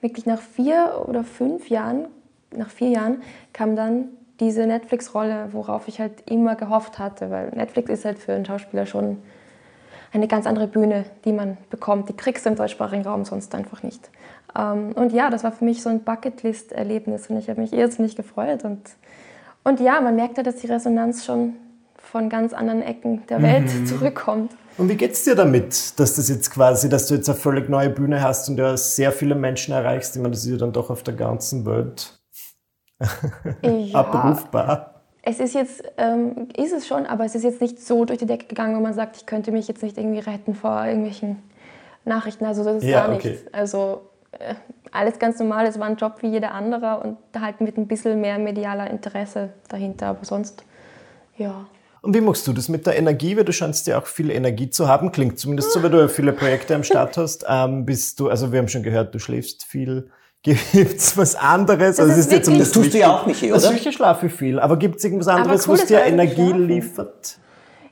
[0.00, 2.08] wirklich nach vier oder fünf Jahren,
[2.54, 4.08] nach vier Jahren, kam dann
[4.40, 8.86] diese Netflix-Rolle, worauf ich halt immer gehofft hatte, weil Netflix ist halt für einen Schauspieler
[8.86, 9.18] schon
[10.12, 12.08] eine ganz andere Bühne, die man bekommt.
[12.08, 14.10] Die kriegst du im deutschsprachigen Raum sonst einfach nicht.
[14.58, 18.16] Ähm, und ja, das war für mich so ein Bucketlist-Erlebnis und ich habe mich irrsinnig
[18.16, 18.64] gefreut.
[18.64, 18.80] Und,
[19.64, 21.54] und ja, man merkte, dass die Resonanz schon
[21.98, 23.86] von ganz anderen Ecken der Welt mhm.
[23.86, 24.52] zurückkommt.
[24.78, 27.68] Und wie geht es dir damit, dass das jetzt quasi, dass du jetzt eine völlig
[27.68, 30.16] neue Bühne hast und ja sehr viele Menschen erreichst?
[30.16, 32.18] Ich meine, das ist ja dann doch auf der ganzen Welt
[33.62, 35.02] ja, abrufbar.
[35.22, 38.26] Es ist jetzt, ähm, ist es schon, aber es ist jetzt nicht so durch die
[38.26, 41.42] Decke gegangen, wo man sagt, ich könnte mich jetzt nicht irgendwie retten vor irgendwelchen
[42.06, 42.46] Nachrichten.
[42.46, 43.32] Also das ist ja, gar okay.
[43.32, 43.52] nichts.
[43.52, 44.09] Also
[44.92, 48.20] alles ganz normal, es war ein Job wie jeder andere und halt mit ein bisschen
[48.20, 50.64] mehr medialer Interesse dahinter, aber sonst,
[51.36, 51.66] ja.
[52.02, 53.36] Und wie machst du das mit der Energie?
[53.36, 55.12] Weil du scheinst ja auch viel Energie zu haben.
[55.12, 57.44] Klingt zumindest so, weil du ja viele Projekte am Start hast.
[57.46, 60.10] Ähm, bist du, also wir haben schon gehört, du schläfst viel.
[60.42, 61.96] Gibt's was anderes?
[61.96, 63.54] Das, also ist jetzt das tust du ja auch nicht, oder?
[63.54, 64.58] Also sicher schlafe ich viel.
[64.58, 67.36] Aber gibt's irgendwas anderes, cool, was dir Energie liefert?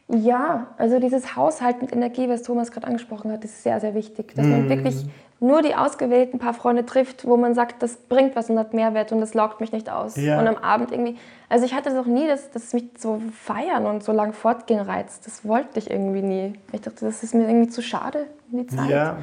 [0.09, 4.35] Ja, also dieses Haushalt mit Energie, was Thomas gerade angesprochen hat, ist sehr, sehr wichtig.
[4.35, 4.51] Dass mm.
[4.51, 5.05] man wirklich
[5.41, 9.13] nur die ausgewählten paar Freunde trifft, wo man sagt, das bringt was und hat Mehrwert
[9.13, 10.17] und das laugt mich nicht aus.
[10.17, 10.41] Ja.
[10.41, 11.17] Und am Abend irgendwie,
[11.49, 15.27] also ich hatte noch nie, dass, dass mich so feiern und so lang fortgehen reizt.
[15.27, 16.55] Das wollte ich irgendwie nie.
[16.73, 18.89] Ich dachte, das ist mir irgendwie zu schade um die Zeit.
[18.89, 19.19] Ja.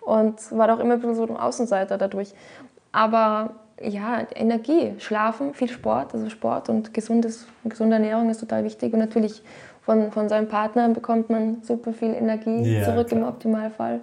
[0.00, 2.32] Und war doch immer ein bisschen so ein Außenseiter dadurch.
[2.92, 3.50] Aber
[3.82, 8.92] ja, Energie, Schlafen, viel Sport, also Sport und gesundes, gesunde Ernährung ist total wichtig.
[8.94, 9.42] Und natürlich
[9.88, 13.22] von, von seinem Partner bekommt man super viel Energie ja, zurück klar.
[13.22, 14.00] im Optimalfall.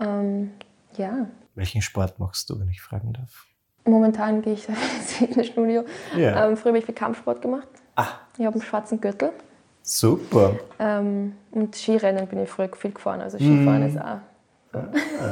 [0.00, 0.52] Ähm,
[0.96, 1.26] ja.
[1.54, 3.44] Welchen Sport machst du, wenn ich fragen darf?
[3.84, 5.84] Momentan gehe ich ins Fitnessstudio.
[6.16, 6.46] Ja.
[6.48, 7.68] Ähm, früher habe ich viel Kampfsport gemacht.
[7.94, 8.06] Ah.
[8.38, 9.32] Ich habe einen schwarzen Gürtel.
[9.82, 10.58] Super.
[10.78, 13.20] Ähm, und Skirennen bin ich früher viel gefahren.
[13.20, 13.86] Also Skifahren mm.
[13.86, 14.20] ist auch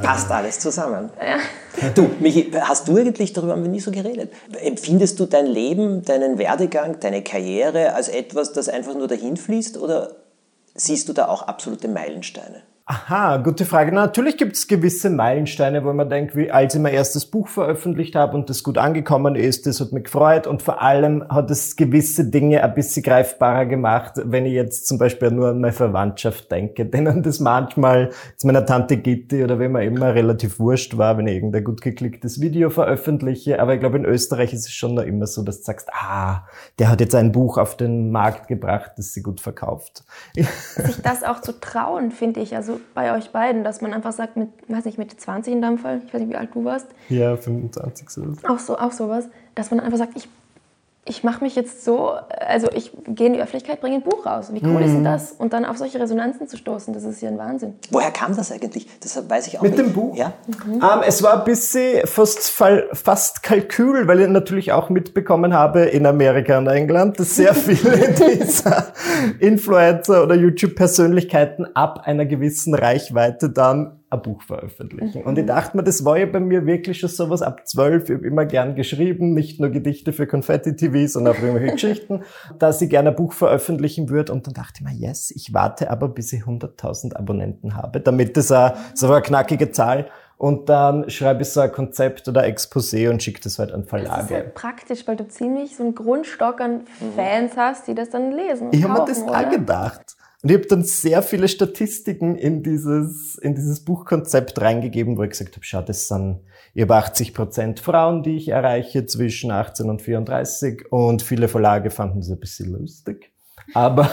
[0.02, 1.10] Passt alles zusammen.
[1.20, 1.90] Ja.
[1.94, 6.02] Du, Michi, hast du eigentlich, darüber haben wir nie so geredet, empfindest du dein Leben,
[6.02, 10.16] deinen Werdegang, deine Karriere als etwas, das einfach nur dahin fließt oder
[10.74, 12.62] siehst du da auch absolute Meilensteine?
[12.88, 13.90] Aha, gute Frage.
[13.90, 17.48] Na, natürlich gibt es gewisse Meilensteine, wo man denkt, wie als ich mein erstes Buch
[17.48, 21.50] veröffentlicht habe und das gut angekommen ist, das hat mich gefreut und vor allem hat
[21.50, 25.72] es gewisse Dinge ein bisschen greifbarer gemacht, wenn ich jetzt zum Beispiel nur an meine
[25.72, 30.96] Verwandtschaft denke, denen das manchmal zu meiner Tante Gitti oder wenn man immer relativ wurscht
[30.96, 33.58] war, wenn ich irgendein gut geklicktes Video veröffentliche.
[33.58, 36.46] Aber ich glaube, in Österreich ist es schon noch immer so, dass du sagst, ah,
[36.78, 40.04] der hat jetzt ein Buch auf den Markt gebracht, das sie gut verkauft.
[40.36, 42.54] Sich das auch zu trauen, finde ich.
[42.54, 45.78] Also bei euch beiden, dass man einfach sagt, mit, weiß nicht, Mitte 20 in deinem
[45.78, 46.86] Fall, ich weiß nicht, wie alt du warst.
[47.08, 48.32] Ja, 25 so.
[48.48, 50.28] Auch so, auch sowas, dass man einfach sagt, ich
[51.08, 54.52] ich mache mich jetzt so, also ich gehe in die Öffentlichkeit, bringe ein Buch raus.
[54.52, 54.82] Wie cool mhm.
[54.82, 55.32] ist denn das?
[55.32, 57.74] Und dann auf solche Resonanzen zu stoßen, das ist ja ein Wahnsinn.
[57.90, 58.88] Woher kam das eigentlich?
[59.00, 59.86] Das weiß ich auch Mit nicht.
[59.86, 60.16] dem Buch?
[60.16, 60.32] Ja.
[60.66, 60.74] Mhm.
[60.74, 66.06] Um, es war ein bisschen fast, fast Kalkül, weil ich natürlich auch mitbekommen habe in
[66.06, 68.88] Amerika und England, dass sehr viele dieser
[69.38, 75.20] Influencer oder YouTube-Persönlichkeiten ab einer gewissen Reichweite dann ein Buch veröffentlichen.
[75.20, 75.26] Mhm.
[75.26, 78.08] Und ich dachte mir, das war ja bei mir wirklich schon sowas ab zwölf.
[78.08, 82.22] Ich habe immer gern geschrieben, nicht nur Gedichte für Confetti-TV, sondern auch irgendwelche Geschichten,
[82.58, 84.32] dass ich gerne ein Buch veröffentlichen würde.
[84.32, 88.36] Und dann dachte ich mir, yes, ich warte aber, bis ich 100.000 Abonnenten habe, damit
[88.36, 90.06] das eine, so eine knackige Zahl
[90.38, 94.16] und dann schreibe ich so ein Konzept oder Exposé und schicke das halt an Verlage.
[94.16, 96.82] Das ist halt praktisch, weil du ziemlich so einen Grundstock an
[97.14, 98.68] Fans hast, die das dann lesen.
[98.72, 99.32] Ich habe mir das oder?
[99.32, 100.15] auch gedacht.
[100.46, 105.30] Und ich habe dann sehr viele Statistiken in dieses, in dieses Buchkonzept reingegeben, wo ich
[105.30, 106.38] gesagt habe, schau, das sind,
[106.72, 111.90] ich habe 80 Prozent Frauen, die ich erreiche zwischen 18 und 34 und viele Verlage
[111.90, 113.32] fanden das ein bisschen lustig.
[113.74, 114.08] Aber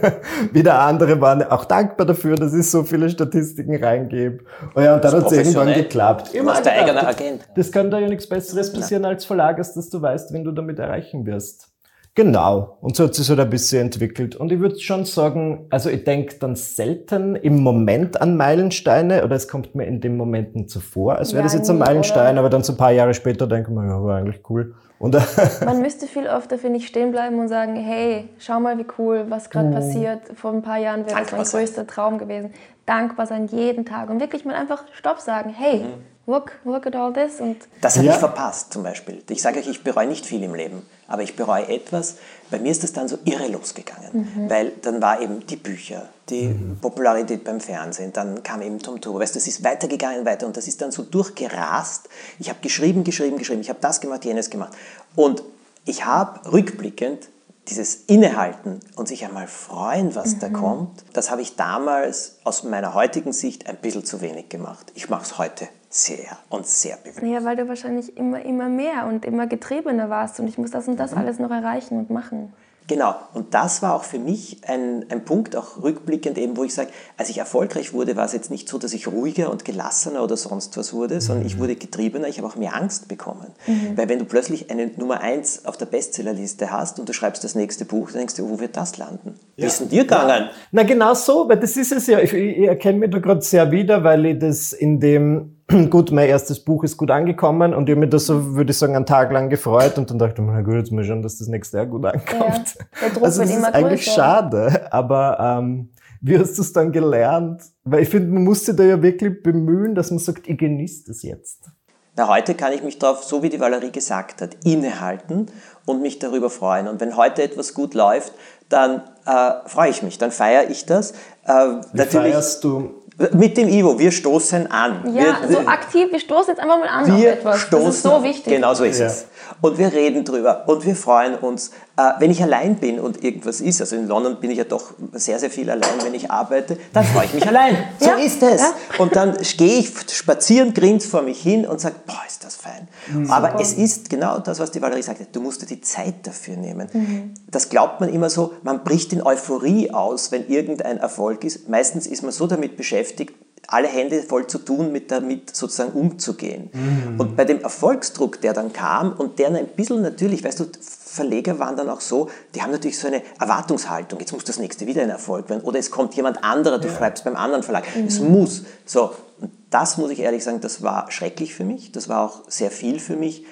[0.52, 4.42] wieder andere waren auch dankbar dafür, dass ich so viele Statistiken reingebe.
[4.74, 6.32] Oh ja, und dann hat es irgendwann geklappt.
[6.42, 7.46] Machst der eigene Agent.
[7.56, 10.52] Das kann da ja nichts Besseres passieren als Verlag, als dass du weißt, wenn du
[10.52, 11.73] damit erreichen wirst.
[12.16, 12.78] Genau.
[12.80, 14.36] Und so hat sich halt ein bisschen entwickelt.
[14.36, 19.34] Und ich würde schon sagen, also ich denke dann selten im Moment an Meilensteine oder
[19.34, 22.40] es kommt mir in den Momenten zuvor, als wäre das jetzt ein Meilenstein, oder?
[22.40, 24.74] aber dann so ein paar Jahre später denke ich mir, ja, war eigentlich cool.
[25.00, 25.16] Und
[25.64, 29.26] Man müsste viel öfter, finde ich, stehen bleiben und sagen, hey, schau mal, wie cool,
[29.28, 29.74] was gerade mhm.
[29.74, 30.20] passiert.
[30.36, 32.52] Vor ein paar Jahren wäre das mein größter Traum gewesen.
[32.86, 36.13] Dankbar sein jeden Tag und wirklich mal einfach Stopp sagen, hey, mhm.
[36.26, 37.40] Look, look at all this.
[37.40, 38.12] Und das habe ja.
[38.12, 39.22] ich verpasst zum Beispiel.
[39.28, 40.82] Ich sage euch, ich bereue nicht viel im Leben.
[41.06, 42.16] Aber ich bereue etwas.
[42.50, 44.50] Bei mir ist das dann so irre losgegangen, mhm.
[44.50, 46.78] weil dann war eben die Bücher, die mhm.
[46.80, 49.20] Popularität beim Fernsehen, dann kam eben Tom Turbo.
[49.20, 52.08] Weißt du, das ist weitergegangen, weiter und das ist dann so durchgerast.
[52.38, 54.72] Ich habe geschrieben, geschrieben, geschrieben, ich habe das gemacht, jenes gemacht.
[55.14, 55.42] Und
[55.84, 57.28] ich habe rückblickend
[57.68, 60.40] dieses Innehalten und sich einmal freuen, was mhm.
[60.40, 64.92] da kommt, das habe ich damals aus meiner heutigen Sicht ein bisschen zu wenig gemacht.
[64.94, 67.22] Ich mache es heute sehr und sehr bewusst.
[67.22, 70.88] Ja, weil du wahrscheinlich immer, immer mehr und immer getriebener warst und ich muss das
[70.88, 71.18] und das mhm.
[71.18, 72.52] alles noch erreichen und machen.
[72.86, 76.74] Genau, und das war auch für mich ein, ein Punkt, auch rückblickend eben, wo ich
[76.74, 80.22] sage, als ich erfolgreich wurde, war es jetzt nicht so, dass ich ruhiger und gelassener
[80.22, 81.60] oder sonst was wurde, sondern ich mhm.
[81.60, 83.52] wurde getriebener, ich habe auch mehr Angst bekommen.
[83.66, 83.96] Mhm.
[83.96, 87.54] Weil wenn du plötzlich eine Nummer eins auf der Bestsellerliste hast und du schreibst das
[87.54, 89.36] nächste Buch, dann denkst du, wo wird das landen?
[89.56, 89.62] Ja.
[89.62, 90.50] Wie ist denn dir gegangen?
[90.72, 93.70] Na genau so, weil das ist es ja, ich, ich erkenne mich da gerade sehr
[93.70, 95.53] wieder, weil ich das in dem
[95.90, 98.78] gut, mein erstes Buch ist gut angekommen und ich habe mich da so, würde ich
[98.78, 101.22] sagen, einen Tag lang gefreut und dann dachte ich mir, na gut, jetzt mal schauen,
[101.22, 102.76] dass das nächste Jahr gut ankommt.
[103.00, 104.14] Ja, also das ist eigentlich größer.
[104.14, 107.62] schade, aber ähm, wie hast du es dann gelernt?
[107.84, 111.04] Weil ich finde, man muss sich da ja wirklich bemühen, dass man sagt, ich genieße
[111.08, 111.70] das jetzt.
[112.16, 115.46] Na, heute kann ich mich darauf, so wie die Valerie gesagt hat, innehalten
[115.84, 116.86] und mich darüber freuen.
[116.86, 118.32] Und wenn heute etwas gut läuft,
[118.68, 121.10] dann äh, freue ich mich, dann feiere ich das.
[121.44, 123.02] Äh, wie natürlich, feierst du
[123.32, 125.14] mit dem Ivo, wir stoßen an.
[125.14, 127.60] Ja, wir, so aktiv, wir stoßen jetzt einfach mal an wir auf etwas.
[127.60, 128.52] Stoßen das ist so wichtig.
[128.52, 129.06] Genau so ist ja.
[129.06, 129.26] es.
[129.60, 131.70] Und wir reden drüber und wir freuen uns.
[131.96, 134.94] Äh, wenn ich allein bin und irgendwas ist, also in London bin ich ja doch
[135.12, 137.76] sehr, sehr viel allein, wenn ich arbeite, dann freue ich mich allein.
[138.00, 138.16] So ja.
[138.16, 138.60] ist es.
[138.60, 138.74] Ja.
[138.98, 142.88] Und dann gehe ich spazieren, grinse vor mich hin und sage, boah, ist das fein.
[143.06, 143.30] Mhm.
[143.30, 146.56] Aber es ist genau das, was die Valerie sagte, du musst dir die Zeit dafür
[146.56, 146.88] nehmen.
[146.92, 147.34] Mhm.
[147.50, 151.68] Das glaubt man immer so, man bricht in Euphorie aus, wenn irgendein Erfolg ist.
[151.68, 153.34] Meistens ist man so damit beschäftigt,
[153.68, 156.70] alle Hände voll zu tun, mit damit sozusagen umzugehen.
[156.72, 157.20] Mhm.
[157.20, 160.66] Und bei dem Erfolgsdruck, der dann kam und der ein bisschen natürlich, weißt du,
[161.14, 164.86] Verleger waren dann auch so, die haben natürlich so eine Erwartungshaltung, jetzt muss das nächste
[164.86, 166.96] wieder ein Erfolg werden oder es kommt jemand anderer, du ja.
[166.96, 168.06] schreibst beim anderen Verlag, mhm.
[168.06, 168.64] es muss.
[168.84, 172.42] So, und das muss ich ehrlich sagen, das war schrecklich für mich, das war auch
[172.48, 173.44] sehr viel für mich.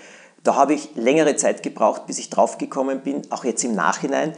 [0.42, 4.34] Da habe ich längere Zeit gebraucht, bis ich draufgekommen bin, auch jetzt im Nachhinein.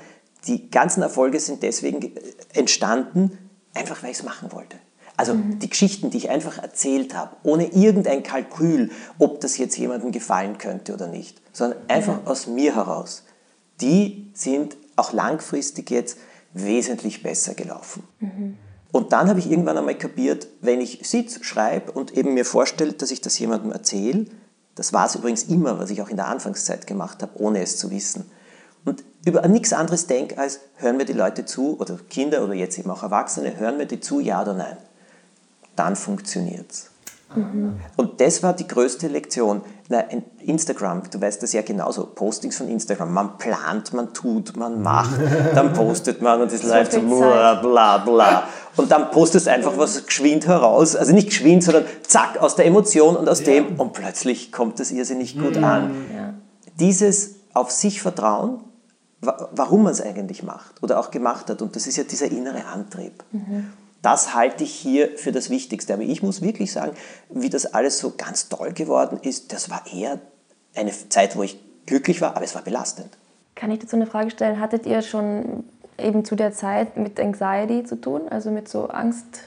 [0.47, 2.15] Die ganzen Erfolge sind deswegen
[2.53, 3.39] entstanden,
[3.73, 4.77] einfach weil ich es machen wollte.
[5.17, 5.59] Also mhm.
[5.61, 10.59] die Geschichten, die ich einfach erzählt habe, ohne irgendein Kalkül, ob das jetzt jemandem gefallen
[10.59, 12.27] könnte oder nicht, sondern einfach mhm.
[12.27, 13.23] aus mir heraus,
[13.81, 16.19] die sind auch langfristig jetzt
[16.53, 18.05] wesentlich besser gelaufen.
[18.21, 18.59] Mhm.
[18.91, 22.93] Und dann habe ich irgendwann einmal kapiert, wenn ich sitze, schreibe und eben mir vorstelle,
[22.93, 24.27] dass ich das jemandem erzähle,
[24.77, 27.77] das war es übrigens immer, was ich auch in der Anfangszeit gemacht habe, ohne es
[27.77, 28.29] zu wissen.
[28.85, 32.79] Und über nichts anderes denke, als hören mir die Leute zu, oder Kinder oder jetzt
[32.79, 34.77] eben auch Erwachsene, hören mir die zu, ja oder nein
[35.77, 36.91] dann funktioniert es.
[37.35, 37.81] Mhm.
[37.97, 39.63] Und das war die größte Lektion.
[40.41, 45.21] Instagram, du weißt das ja genauso, Postings von Instagram, man plant, man tut, man macht,
[45.55, 48.49] dann postet man und es läuft so bla bla bla.
[48.77, 53.15] Und dann postest einfach was geschwind heraus, also nicht geschwind, sondern zack, aus der Emotion
[53.17, 53.47] und aus ja.
[53.47, 55.65] dem und plötzlich kommt das irrsinnig gut mhm.
[55.65, 55.91] an.
[56.15, 56.35] Ja.
[56.81, 58.61] Dieses auf sich vertrauen,
[59.21, 62.65] warum man es eigentlich macht oder auch gemacht hat und das ist ja dieser innere
[62.67, 63.23] Antrieb.
[63.33, 63.71] Mhm.
[64.05, 65.95] Das halte ich hier für das Wichtigste.
[65.95, 66.95] Aber ich muss wirklich sagen,
[67.31, 70.21] wie das alles so ganz toll geworden ist, das war eher
[70.75, 73.09] eine Zeit, wo ich glücklich war, aber es war belastend.
[73.55, 74.61] Kann ich dazu eine Frage stellen?
[74.61, 75.65] Hattet ihr schon
[75.97, 79.41] eben zu der Zeit mit Anxiety zu tun, also mit so Angst?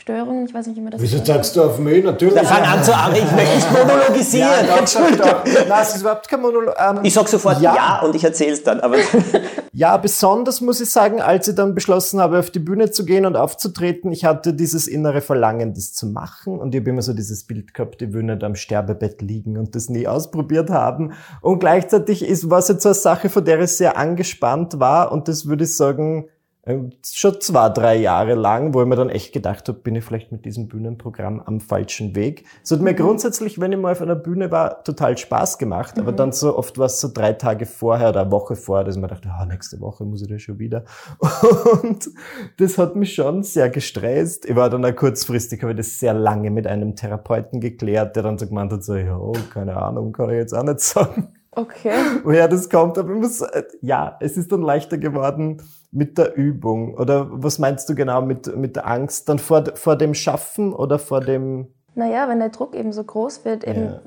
[0.00, 2.02] Störungen, ich weiß nicht, wie man das Wieso sagst du auf mich?
[2.02, 2.34] Natürlich.
[2.34, 4.48] Da fang an zu aber ich möchte nicht monologisieren.
[4.66, 5.44] Ja, doch, doch.
[5.44, 6.74] Nein, es ist überhaupt kein Monolog.
[6.78, 8.80] Ähm, ich sag sofort ja, ja und ich erzähle es dann.
[8.80, 8.96] Aber
[9.74, 13.26] ja, besonders muss ich sagen, als ich dann beschlossen habe, auf die Bühne zu gehen
[13.26, 16.58] und aufzutreten, ich hatte dieses innere Verlangen, das zu machen.
[16.58, 19.74] Und ich habe immer so dieses Bild gehabt, ich will nicht am Sterbebett liegen und
[19.74, 21.12] das nie ausprobiert haben.
[21.42, 25.12] Und gleichzeitig ist, war es jetzt so eine Sache, von der ich sehr angespannt war.
[25.12, 26.30] Und das würde ich sagen,
[26.66, 30.30] schon zwei, drei Jahre lang, wo ich mir dann echt gedacht habe, bin ich vielleicht
[30.30, 32.44] mit diesem Bühnenprogramm am falschen Weg.
[32.62, 32.96] Es hat mir mhm.
[32.96, 36.02] grundsätzlich, wenn ich mal auf einer Bühne war, total Spaß gemacht, mhm.
[36.02, 38.96] aber dann so oft war es so drei Tage vorher oder eine Woche vorher, dass
[38.96, 40.84] ich mir dachte, ah, nächste Woche muss ich da schon wieder.
[41.82, 42.10] Und
[42.58, 44.44] das hat mich schon sehr gestresst.
[44.44, 48.22] Ich war dann auch kurzfristig, habe ich das sehr lange mit einem Therapeuten geklärt, der
[48.22, 49.18] dann so gemeint hat, so, ja,
[49.52, 51.32] keine Ahnung, kann ich jetzt auch nicht sagen.
[51.52, 51.92] Okay.
[52.22, 55.60] Woher das kommt, aber ich muss, äh, ja, es ist dann leichter geworden,
[55.92, 56.94] mit der Übung?
[56.94, 59.28] Oder was meinst du genau mit, mit der Angst?
[59.28, 61.68] Dann vor, vor dem Schaffen oder vor dem...
[61.94, 64.00] Naja, wenn der Druck eben so groß wird, eben ja.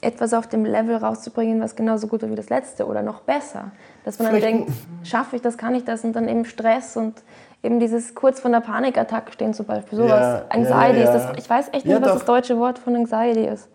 [0.00, 3.72] etwas auf dem Level rauszubringen, was genauso gut ist wie das letzte oder noch besser.
[4.04, 6.96] Dass man Vielleicht dann denkt, schaffe ich das, kann ich das und dann eben Stress
[6.96, 7.22] und
[7.62, 9.98] eben dieses kurz von der Panikattacke stehen zum Beispiel.
[9.98, 10.10] Sowas.
[10.10, 11.14] Ja, Anxiety ja, ja.
[11.14, 11.38] ist das.
[11.38, 13.68] Ich weiß echt nicht, was das deutsche Wort von Anxiety ist.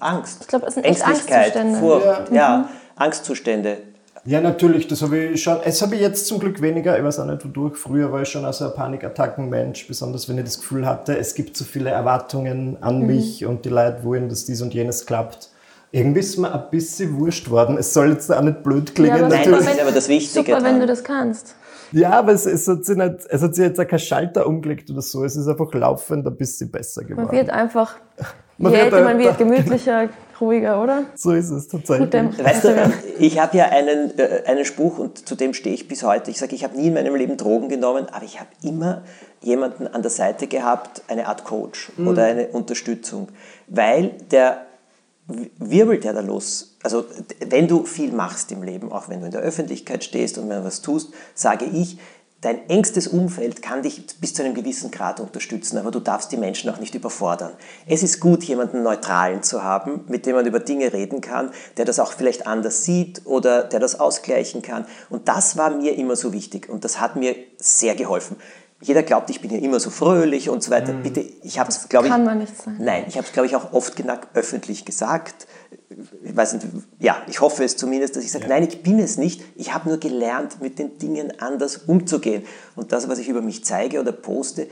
[0.00, 0.42] Angst.
[0.42, 1.78] Ich glaube, es sind Angstzustände.
[1.78, 2.58] Furcht, ja.
[2.58, 2.64] Mhm.
[2.96, 3.78] Angstzustände.
[4.26, 5.58] Ja, natürlich, das habe ich schon.
[5.64, 7.76] Es habe ich jetzt zum Glück weniger, ich weiß auch nicht wodurch.
[7.76, 11.56] Früher war ich schon also ein Panikattackenmensch, besonders wenn ich das Gefühl hatte, es gibt
[11.56, 13.06] so viele Erwartungen an mhm.
[13.06, 15.50] mich und die Leute wollen, dass dies und jenes klappt.
[15.92, 17.78] Irgendwie ist mir ein bisschen wurscht worden.
[17.78, 19.16] Es soll jetzt auch nicht blöd klingen.
[19.16, 19.46] Ja, natürlich.
[19.46, 20.52] Nein, das ist aber das Wichtige.
[20.52, 21.54] Super, wenn du das kannst.
[21.92, 24.90] Ja, aber es, es, hat sich nicht, es hat sich jetzt auch kein Schalter umgelegt
[24.90, 25.24] oder so.
[25.24, 27.26] Es ist einfach laufend ein bisschen besser geworden.
[27.26, 27.96] Man wird einfach
[28.58, 30.08] man Je älter man wird, gemütlicher,
[30.40, 31.04] ruhiger, oder?
[31.14, 32.12] So ist es tatsächlich.
[32.12, 36.02] Weißt du, ich habe ja einen, äh, einen Spruch und zu dem stehe ich bis
[36.02, 36.30] heute.
[36.30, 39.02] Ich sage, ich habe nie in meinem Leben Drogen genommen, aber ich habe immer
[39.42, 42.08] jemanden an der Seite gehabt, eine Art Coach mhm.
[42.08, 43.28] oder eine Unterstützung,
[43.68, 44.66] weil der
[45.28, 46.76] wirbelt ja da los.
[46.82, 47.04] Also
[47.44, 50.58] wenn du viel machst im Leben, auch wenn du in der Öffentlichkeit stehst und wenn
[50.60, 51.98] du was tust, sage ich,
[52.42, 56.36] Dein engstes Umfeld kann dich bis zu einem gewissen Grad unterstützen, aber du darfst die
[56.36, 57.52] Menschen auch nicht überfordern.
[57.86, 61.86] Es ist gut, jemanden Neutralen zu haben, mit dem man über Dinge reden kann, der
[61.86, 64.84] das auch vielleicht anders sieht oder der das ausgleichen kann.
[65.08, 68.36] Und das war mir immer so wichtig und das hat mir sehr geholfen.
[68.82, 70.92] Jeder glaubt, ich bin ja immer so fröhlich und so weiter.
[70.92, 71.02] Mhm.
[71.02, 72.76] Bitte, ich habe es, glaube ich, kann man nicht sein.
[72.78, 75.46] Nein, ich habe es, glaube ich, auch oft genug öffentlich gesagt
[75.88, 76.66] ich weiß nicht,
[76.98, 78.50] ja, ich hoffe es zumindest, dass ich sage, ja.
[78.50, 79.42] nein, ich bin es nicht.
[79.54, 82.42] Ich habe nur gelernt, mit den Dingen anders umzugehen.
[82.74, 84.66] Und das, was ich über mich zeige oder poste,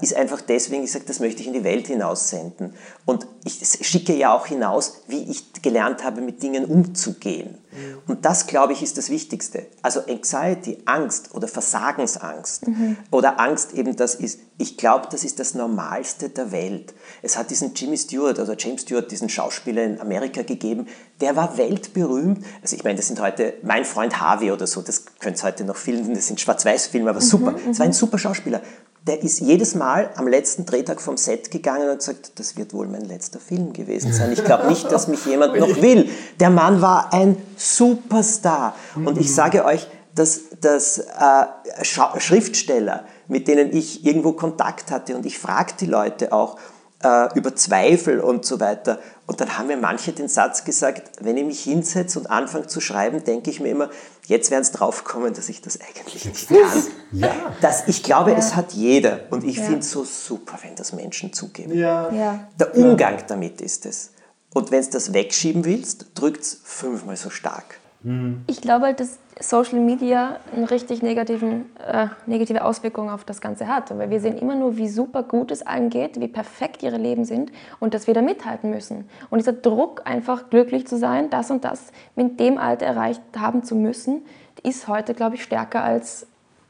[0.00, 2.74] ist einfach deswegen, ich sage, das möchte ich in die Welt hinaussenden.
[3.06, 7.58] Und ich schicke ja auch hinaus, wie ich gelernt habe, mit Dingen umzugehen.
[7.72, 7.98] Mhm.
[8.06, 9.66] Und das, glaube ich, ist das Wichtigste.
[9.82, 12.96] Also Anxiety, Angst oder Versagensangst mhm.
[13.10, 16.94] oder Angst eben, das ist, ich glaube, das ist das Normalste der Welt.
[17.22, 20.86] Es hat diesen Jimmy Stewart oder James Stewart, diesen Schauspieler in Amerika gegeben,
[21.20, 22.44] der war weltberühmt.
[22.62, 25.64] Also ich meine, das sind heute mein Freund Harvey oder so, das könnt ihr heute
[25.64, 27.52] noch filmen, das sind Schwarz-Weiß-Filme, aber super.
[27.52, 27.94] Mhm, es war ein mhm.
[27.94, 28.62] super Schauspieler
[29.06, 32.86] der ist jedes Mal am letzten Drehtag vom Set gegangen und gesagt, das wird wohl
[32.86, 34.32] mein letzter Film gewesen sein.
[34.32, 36.08] Ich glaube nicht, dass mich jemand noch will.
[36.40, 38.74] Der Mann war ein Superstar.
[38.96, 45.26] Und ich sage euch, dass, dass äh, Schriftsteller, mit denen ich irgendwo Kontakt hatte, und
[45.26, 46.56] ich frage die Leute auch,
[47.04, 48.98] äh, über Zweifel und so weiter.
[49.26, 52.80] Und dann haben mir manche den Satz gesagt, wenn ich mich hinsetze und anfange zu
[52.80, 53.90] schreiben, denke ich mir immer,
[54.26, 56.58] jetzt werden es draufkommen, dass ich das eigentlich nicht kann.
[57.12, 57.32] Ja.
[57.60, 58.38] Das, ich glaube, ja.
[58.38, 59.20] es hat jeder.
[59.30, 59.64] Und ich ja.
[59.64, 61.78] finde es so super, wenn das Menschen zugeben.
[61.78, 62.10] Ja.
[62.12, 62.48] Ja.
[62.58, 64.10] Der Umgang damit ist es.
[64.52, 67.78] Und wenn du das wegschieben willst, drückt es fünfmal so stark.
[68.04, 68.44] Mhm.
[68.46, 73.66] Ich glaube halt, dass Social Media eine richtig negativen, äh, negative Auswirkung auf das Ganze
[73.66, 73.96] hat.
[73.96, 77.24] Weil wir sehen immer nur, wie super gut es allen geht, wie perfekt ihre Leben
[77.24, 79.08] sind und dass wir da mithalten müssen.
[79.30, 83.64] Und dieser Druck, einfach glücklich zu sein, das und das mit dem Alter erreicht haben
[83.64, 84.22] zu müssen,
[84.62, 86.26] ist heute, glaube ich, stärker als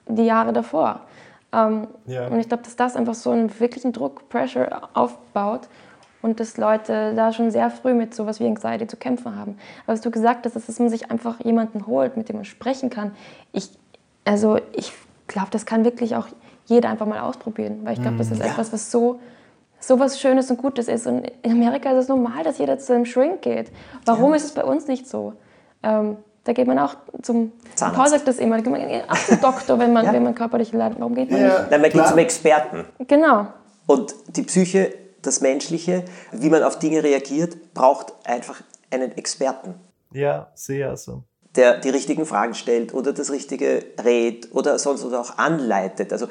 [0.08, 1.00] die Jahre davor.
[1.52, 2.28] Ähm, ja.
[2.28, 5.68] Und ich glaube, dass das einfach so einen wirklichen Druck, Pressure aufbaut
[6.24, 9.58] und dass Leute da schon sehr früh mit sowas wie Anxiety zu kämpfen haben.
[9.84, 12.46] Aber was du gesagt hast, ist, dass man sich einfach jemanden holt, mit dem man
[12.46, 13.14] sprechen kann.
[13.52, 13.68] Ich,
[14.24, 14.94] also ich
[15.26, 16.26] glaube, das kann wirklich auch
[16.64, 18.46] jeder einfach mal ausprobieren, weil ich glaube, das ist mm, ja.
[18.52, 19.20] etwas, was so
[19.80, 21.06] so was Schönes und Gutes ist.
[21.06, 23.70] Und in Amerika ist es normal, dass jeder zu einem Shrink geht.
[24.06, 24.36] Warum ja.
[24.36, 25.34] ist es bei uns nicht so?
[25.82, 28.00] Ähm, da geht man auch zum Zahnarzt.
[28.00, 30.12] Paul sagt das immer, man auch zum Doktor, wenn man, ja.
[30.14, 30.96] wenn man körperliche Leiden.
[31.00, 31.46] Warum geht man ja.
[31.58, 31.70] nicht?
[31.70, 32.86] Nein, man geht zum Experten.
[33.06, 33.48] Genau.
[33.86, 39.74] Und die Psyche das Menschliche, wie man auf Dinge reagiert, braucht einfach einen Experten.
[40.12, 41.24] Ja, sehr so.
[41.56, 46.12] Der die richtigen Fragen stellt oder das Richtige rät oder sonst oder auch anleitet.
[46.12, 46.28] Also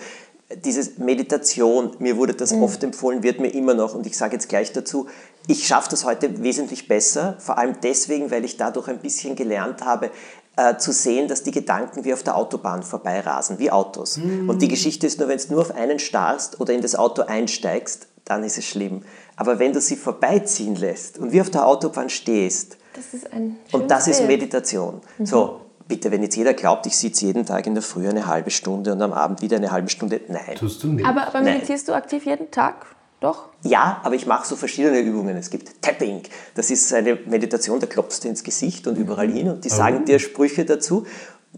[0.56, 2.64] diese Meditation, mir wurde das mhm.
[2.64, 5.08] oft empfohlen, wird mir immer noch, und ich sage jetzt gleich dazu,
[5.48, 9.84] ich schaffe das heute wesentlich besser, vor allem deswegen, weil ich dadurch ein bisschen gelernt
[9.84, 10.12] habe,
[10.56, 14.18] äh, zu sehen, dass die Gedanken wie auf der Autobahn vorbeirasen, wie Autos.
[14.18, 14.50] Mhm.
[14.50, 17.24] Und die Geschichte ist nur, wenn du nur auf einen starrst oder in das Auto
[17.24, 19.02] einsteigst, dann ist es schlimm.
[19.36, 23.58] Aber wenn du sie vorbeiziehen lässt und wie auf der Autobahn stehst, das ist ein
[23.72, 25.02] und das ist Meditation.
[25.18, 25.26] Mhm.
[25.26, 28.52] So, bitte, wenn jetzt jeder glaubt, ich sitze jeden Tag in der Früh eine halbe
[28.52, 30.56] Stunde und am Abend wieder eine halbe Stunde, nein.
[30.56, 31.06] Tust du nicht.
[31.06, 31.98] Aber, aber meditierst nein.
[31.98, 32.86] du aktiv jeden Tag?
[33.24, 33.48] Doch?
[33.62, 35.38] Ja, aber ich mache so verschiedene Übungen.
[35.38, 36.24] Es gibt Tapping,
[36.56, 39.76] das ist eine Meditation, da klopfst du ins Gesicht und überall hin und die oh.
[39.76, 41.06] sagen dir Sprüche dazu.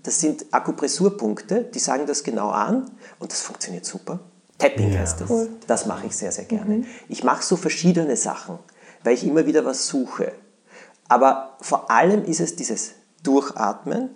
[0.04, 4.20] Das sind Akupressurpunkte, die sagen das genau an und das funktioniert super.
[4.60, 5.00] Tapping ja.
[5.00, 5.30] heißt das.
[5.32, 5.50] Cool.
[5.66, 6.78] Das mache ich sehr, sehr gerne.
[6.78, 6.86] Mhm.
[7.10, 8.60] Ich mache so verschiedene Sachen,
[9.04, 10.34] weil ich immer wieder was suche.
[11.08, 12.92] Aber vor allem ist es dieses
[13.24, 14.12] Durchatmen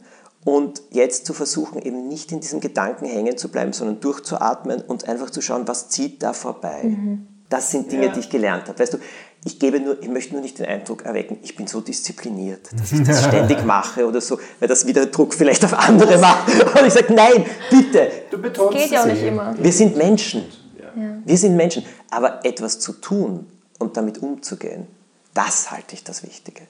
[0.45, 5.10] und jetzt zu versuchen, eben nicht in diesen Gedanken hängen zu bleiben, sondern durchzuatmen und
[5.10, 6.84] einfach zu schauen, was zieht da vorbei.
[6.84, 7.28] Mhm.
[7.50, 8.12] Das sind Dinge, ja.
[8.12, 8.78] die ich gelernt habe.
[8.78, 9.00] Weißt du,
[9.43, 12.91] ich, gebe nur, ich möchte nur nicht den Eindruck erwecken, ich bin so diszipliniert, dass
[12.91, 16.47] ich das ständig mache oder so, weil das wieder Druck vielleicht auf andere macht.
[16.80, 18.12] Und ich sage, nein, bitte.
[18.30, 19.56] Du betonst Geht ja auch nicht immer.
[19.58, 20.45] Wir sind Menschen.
[20.80, 21.18] Ja.
[21.26, 21.84] Wir sind Menschen.
[22.12, 23.47] Aber etwas zu tun
[23.80, 24.88] und damit umzugehen,
[25.34, 26.62] das halte ich das Wichtige.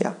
[0.00, 0.16] Ja.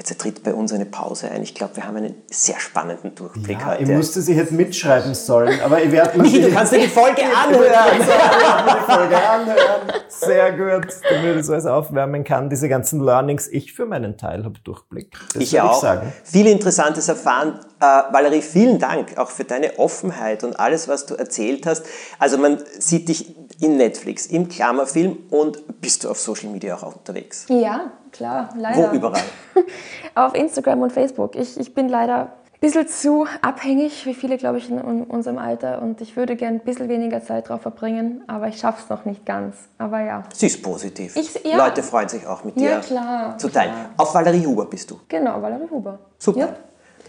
[0.00, 1.42] Jetzt tritt bei uns eine Pause ein.
[1.42, 3.82] Ich glaube, wir haben einen sehr spannenden Durchblick ja, heute.
[3.82, 7.20] Ich musste sie hätte mitschreiben sollen, aber ich werde mir Du kannst dir die Folge
[7.24, 7.98] anhören.
[7.98, 9.92] die Folge anhören.
[10.08, 12.48] Sehr gut, damit ich so alles aufwärmen kann.
[12.48, 15.18] Diese ganzen Learnings, ich für meinen Teil habe Durchblick.
[15.34, 15.74] Das ich auch.
[15.74, 16.10] Ich sagen.
[16.24, 17.60] Viel Interessantes erfahren.
[17.80, 21.86] Äh, Valerie, vielen Dank auch für deine Offenheit und alles, was du erzählt hast.
[22.18, 26.96] Also man sieht dich in Netflix, im Klammerfilm und bist du auf Social Media auch
[26.96, 27.46] unterwegs?
[27.48, 28.90] Ja, klar, leider.
[28.90, 29.22] Wo überall?
[30.14, 31.34] auf Instagram und Facebook.
[31.36, 35.80] Ich, ich bin leider ein bisschen zu abhängig, wie viele, glaube ich, in unserem Alter.
[35.80, 39.06] Und ich würde gerne ein bisschen weniger Zeit drauf verbringen, aber ich schaffe es noch
[39.06, 39.56] nicht ganz.
[39.78, 40.24] Aber ja.
[40.34, 41.16] Sie ist positiv.
[41.16, 41.56] Ich, ja.
[41.56, 43.72] Leute freuen sich auch mit dir ja, klar, zu teilen.
[43.72, 43.90] Klar.
[43.96, 45.00] Auf Valerie Huber bist du.
[45.08, 45.98] Genau, Valerie Huber.
[46.18, 46.40] Super.
[46.40, 46.56] Ja.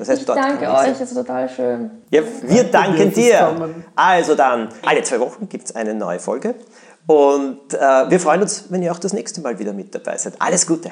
[0.02, 1.92] Das heißt, ich danke euch, es ist total schön.
[2.10, 3.70] Ja, wir danken dir.
[3.96, 6.56] Also dann, alle zwei Wochen gibt es eine neue Folge.
[7.06, 10.34] Und äh, wir freuen uns, wenn ihr auch das nächste Mal wieder mit dabei seid.
[10.40, 10.92] Alles Gute!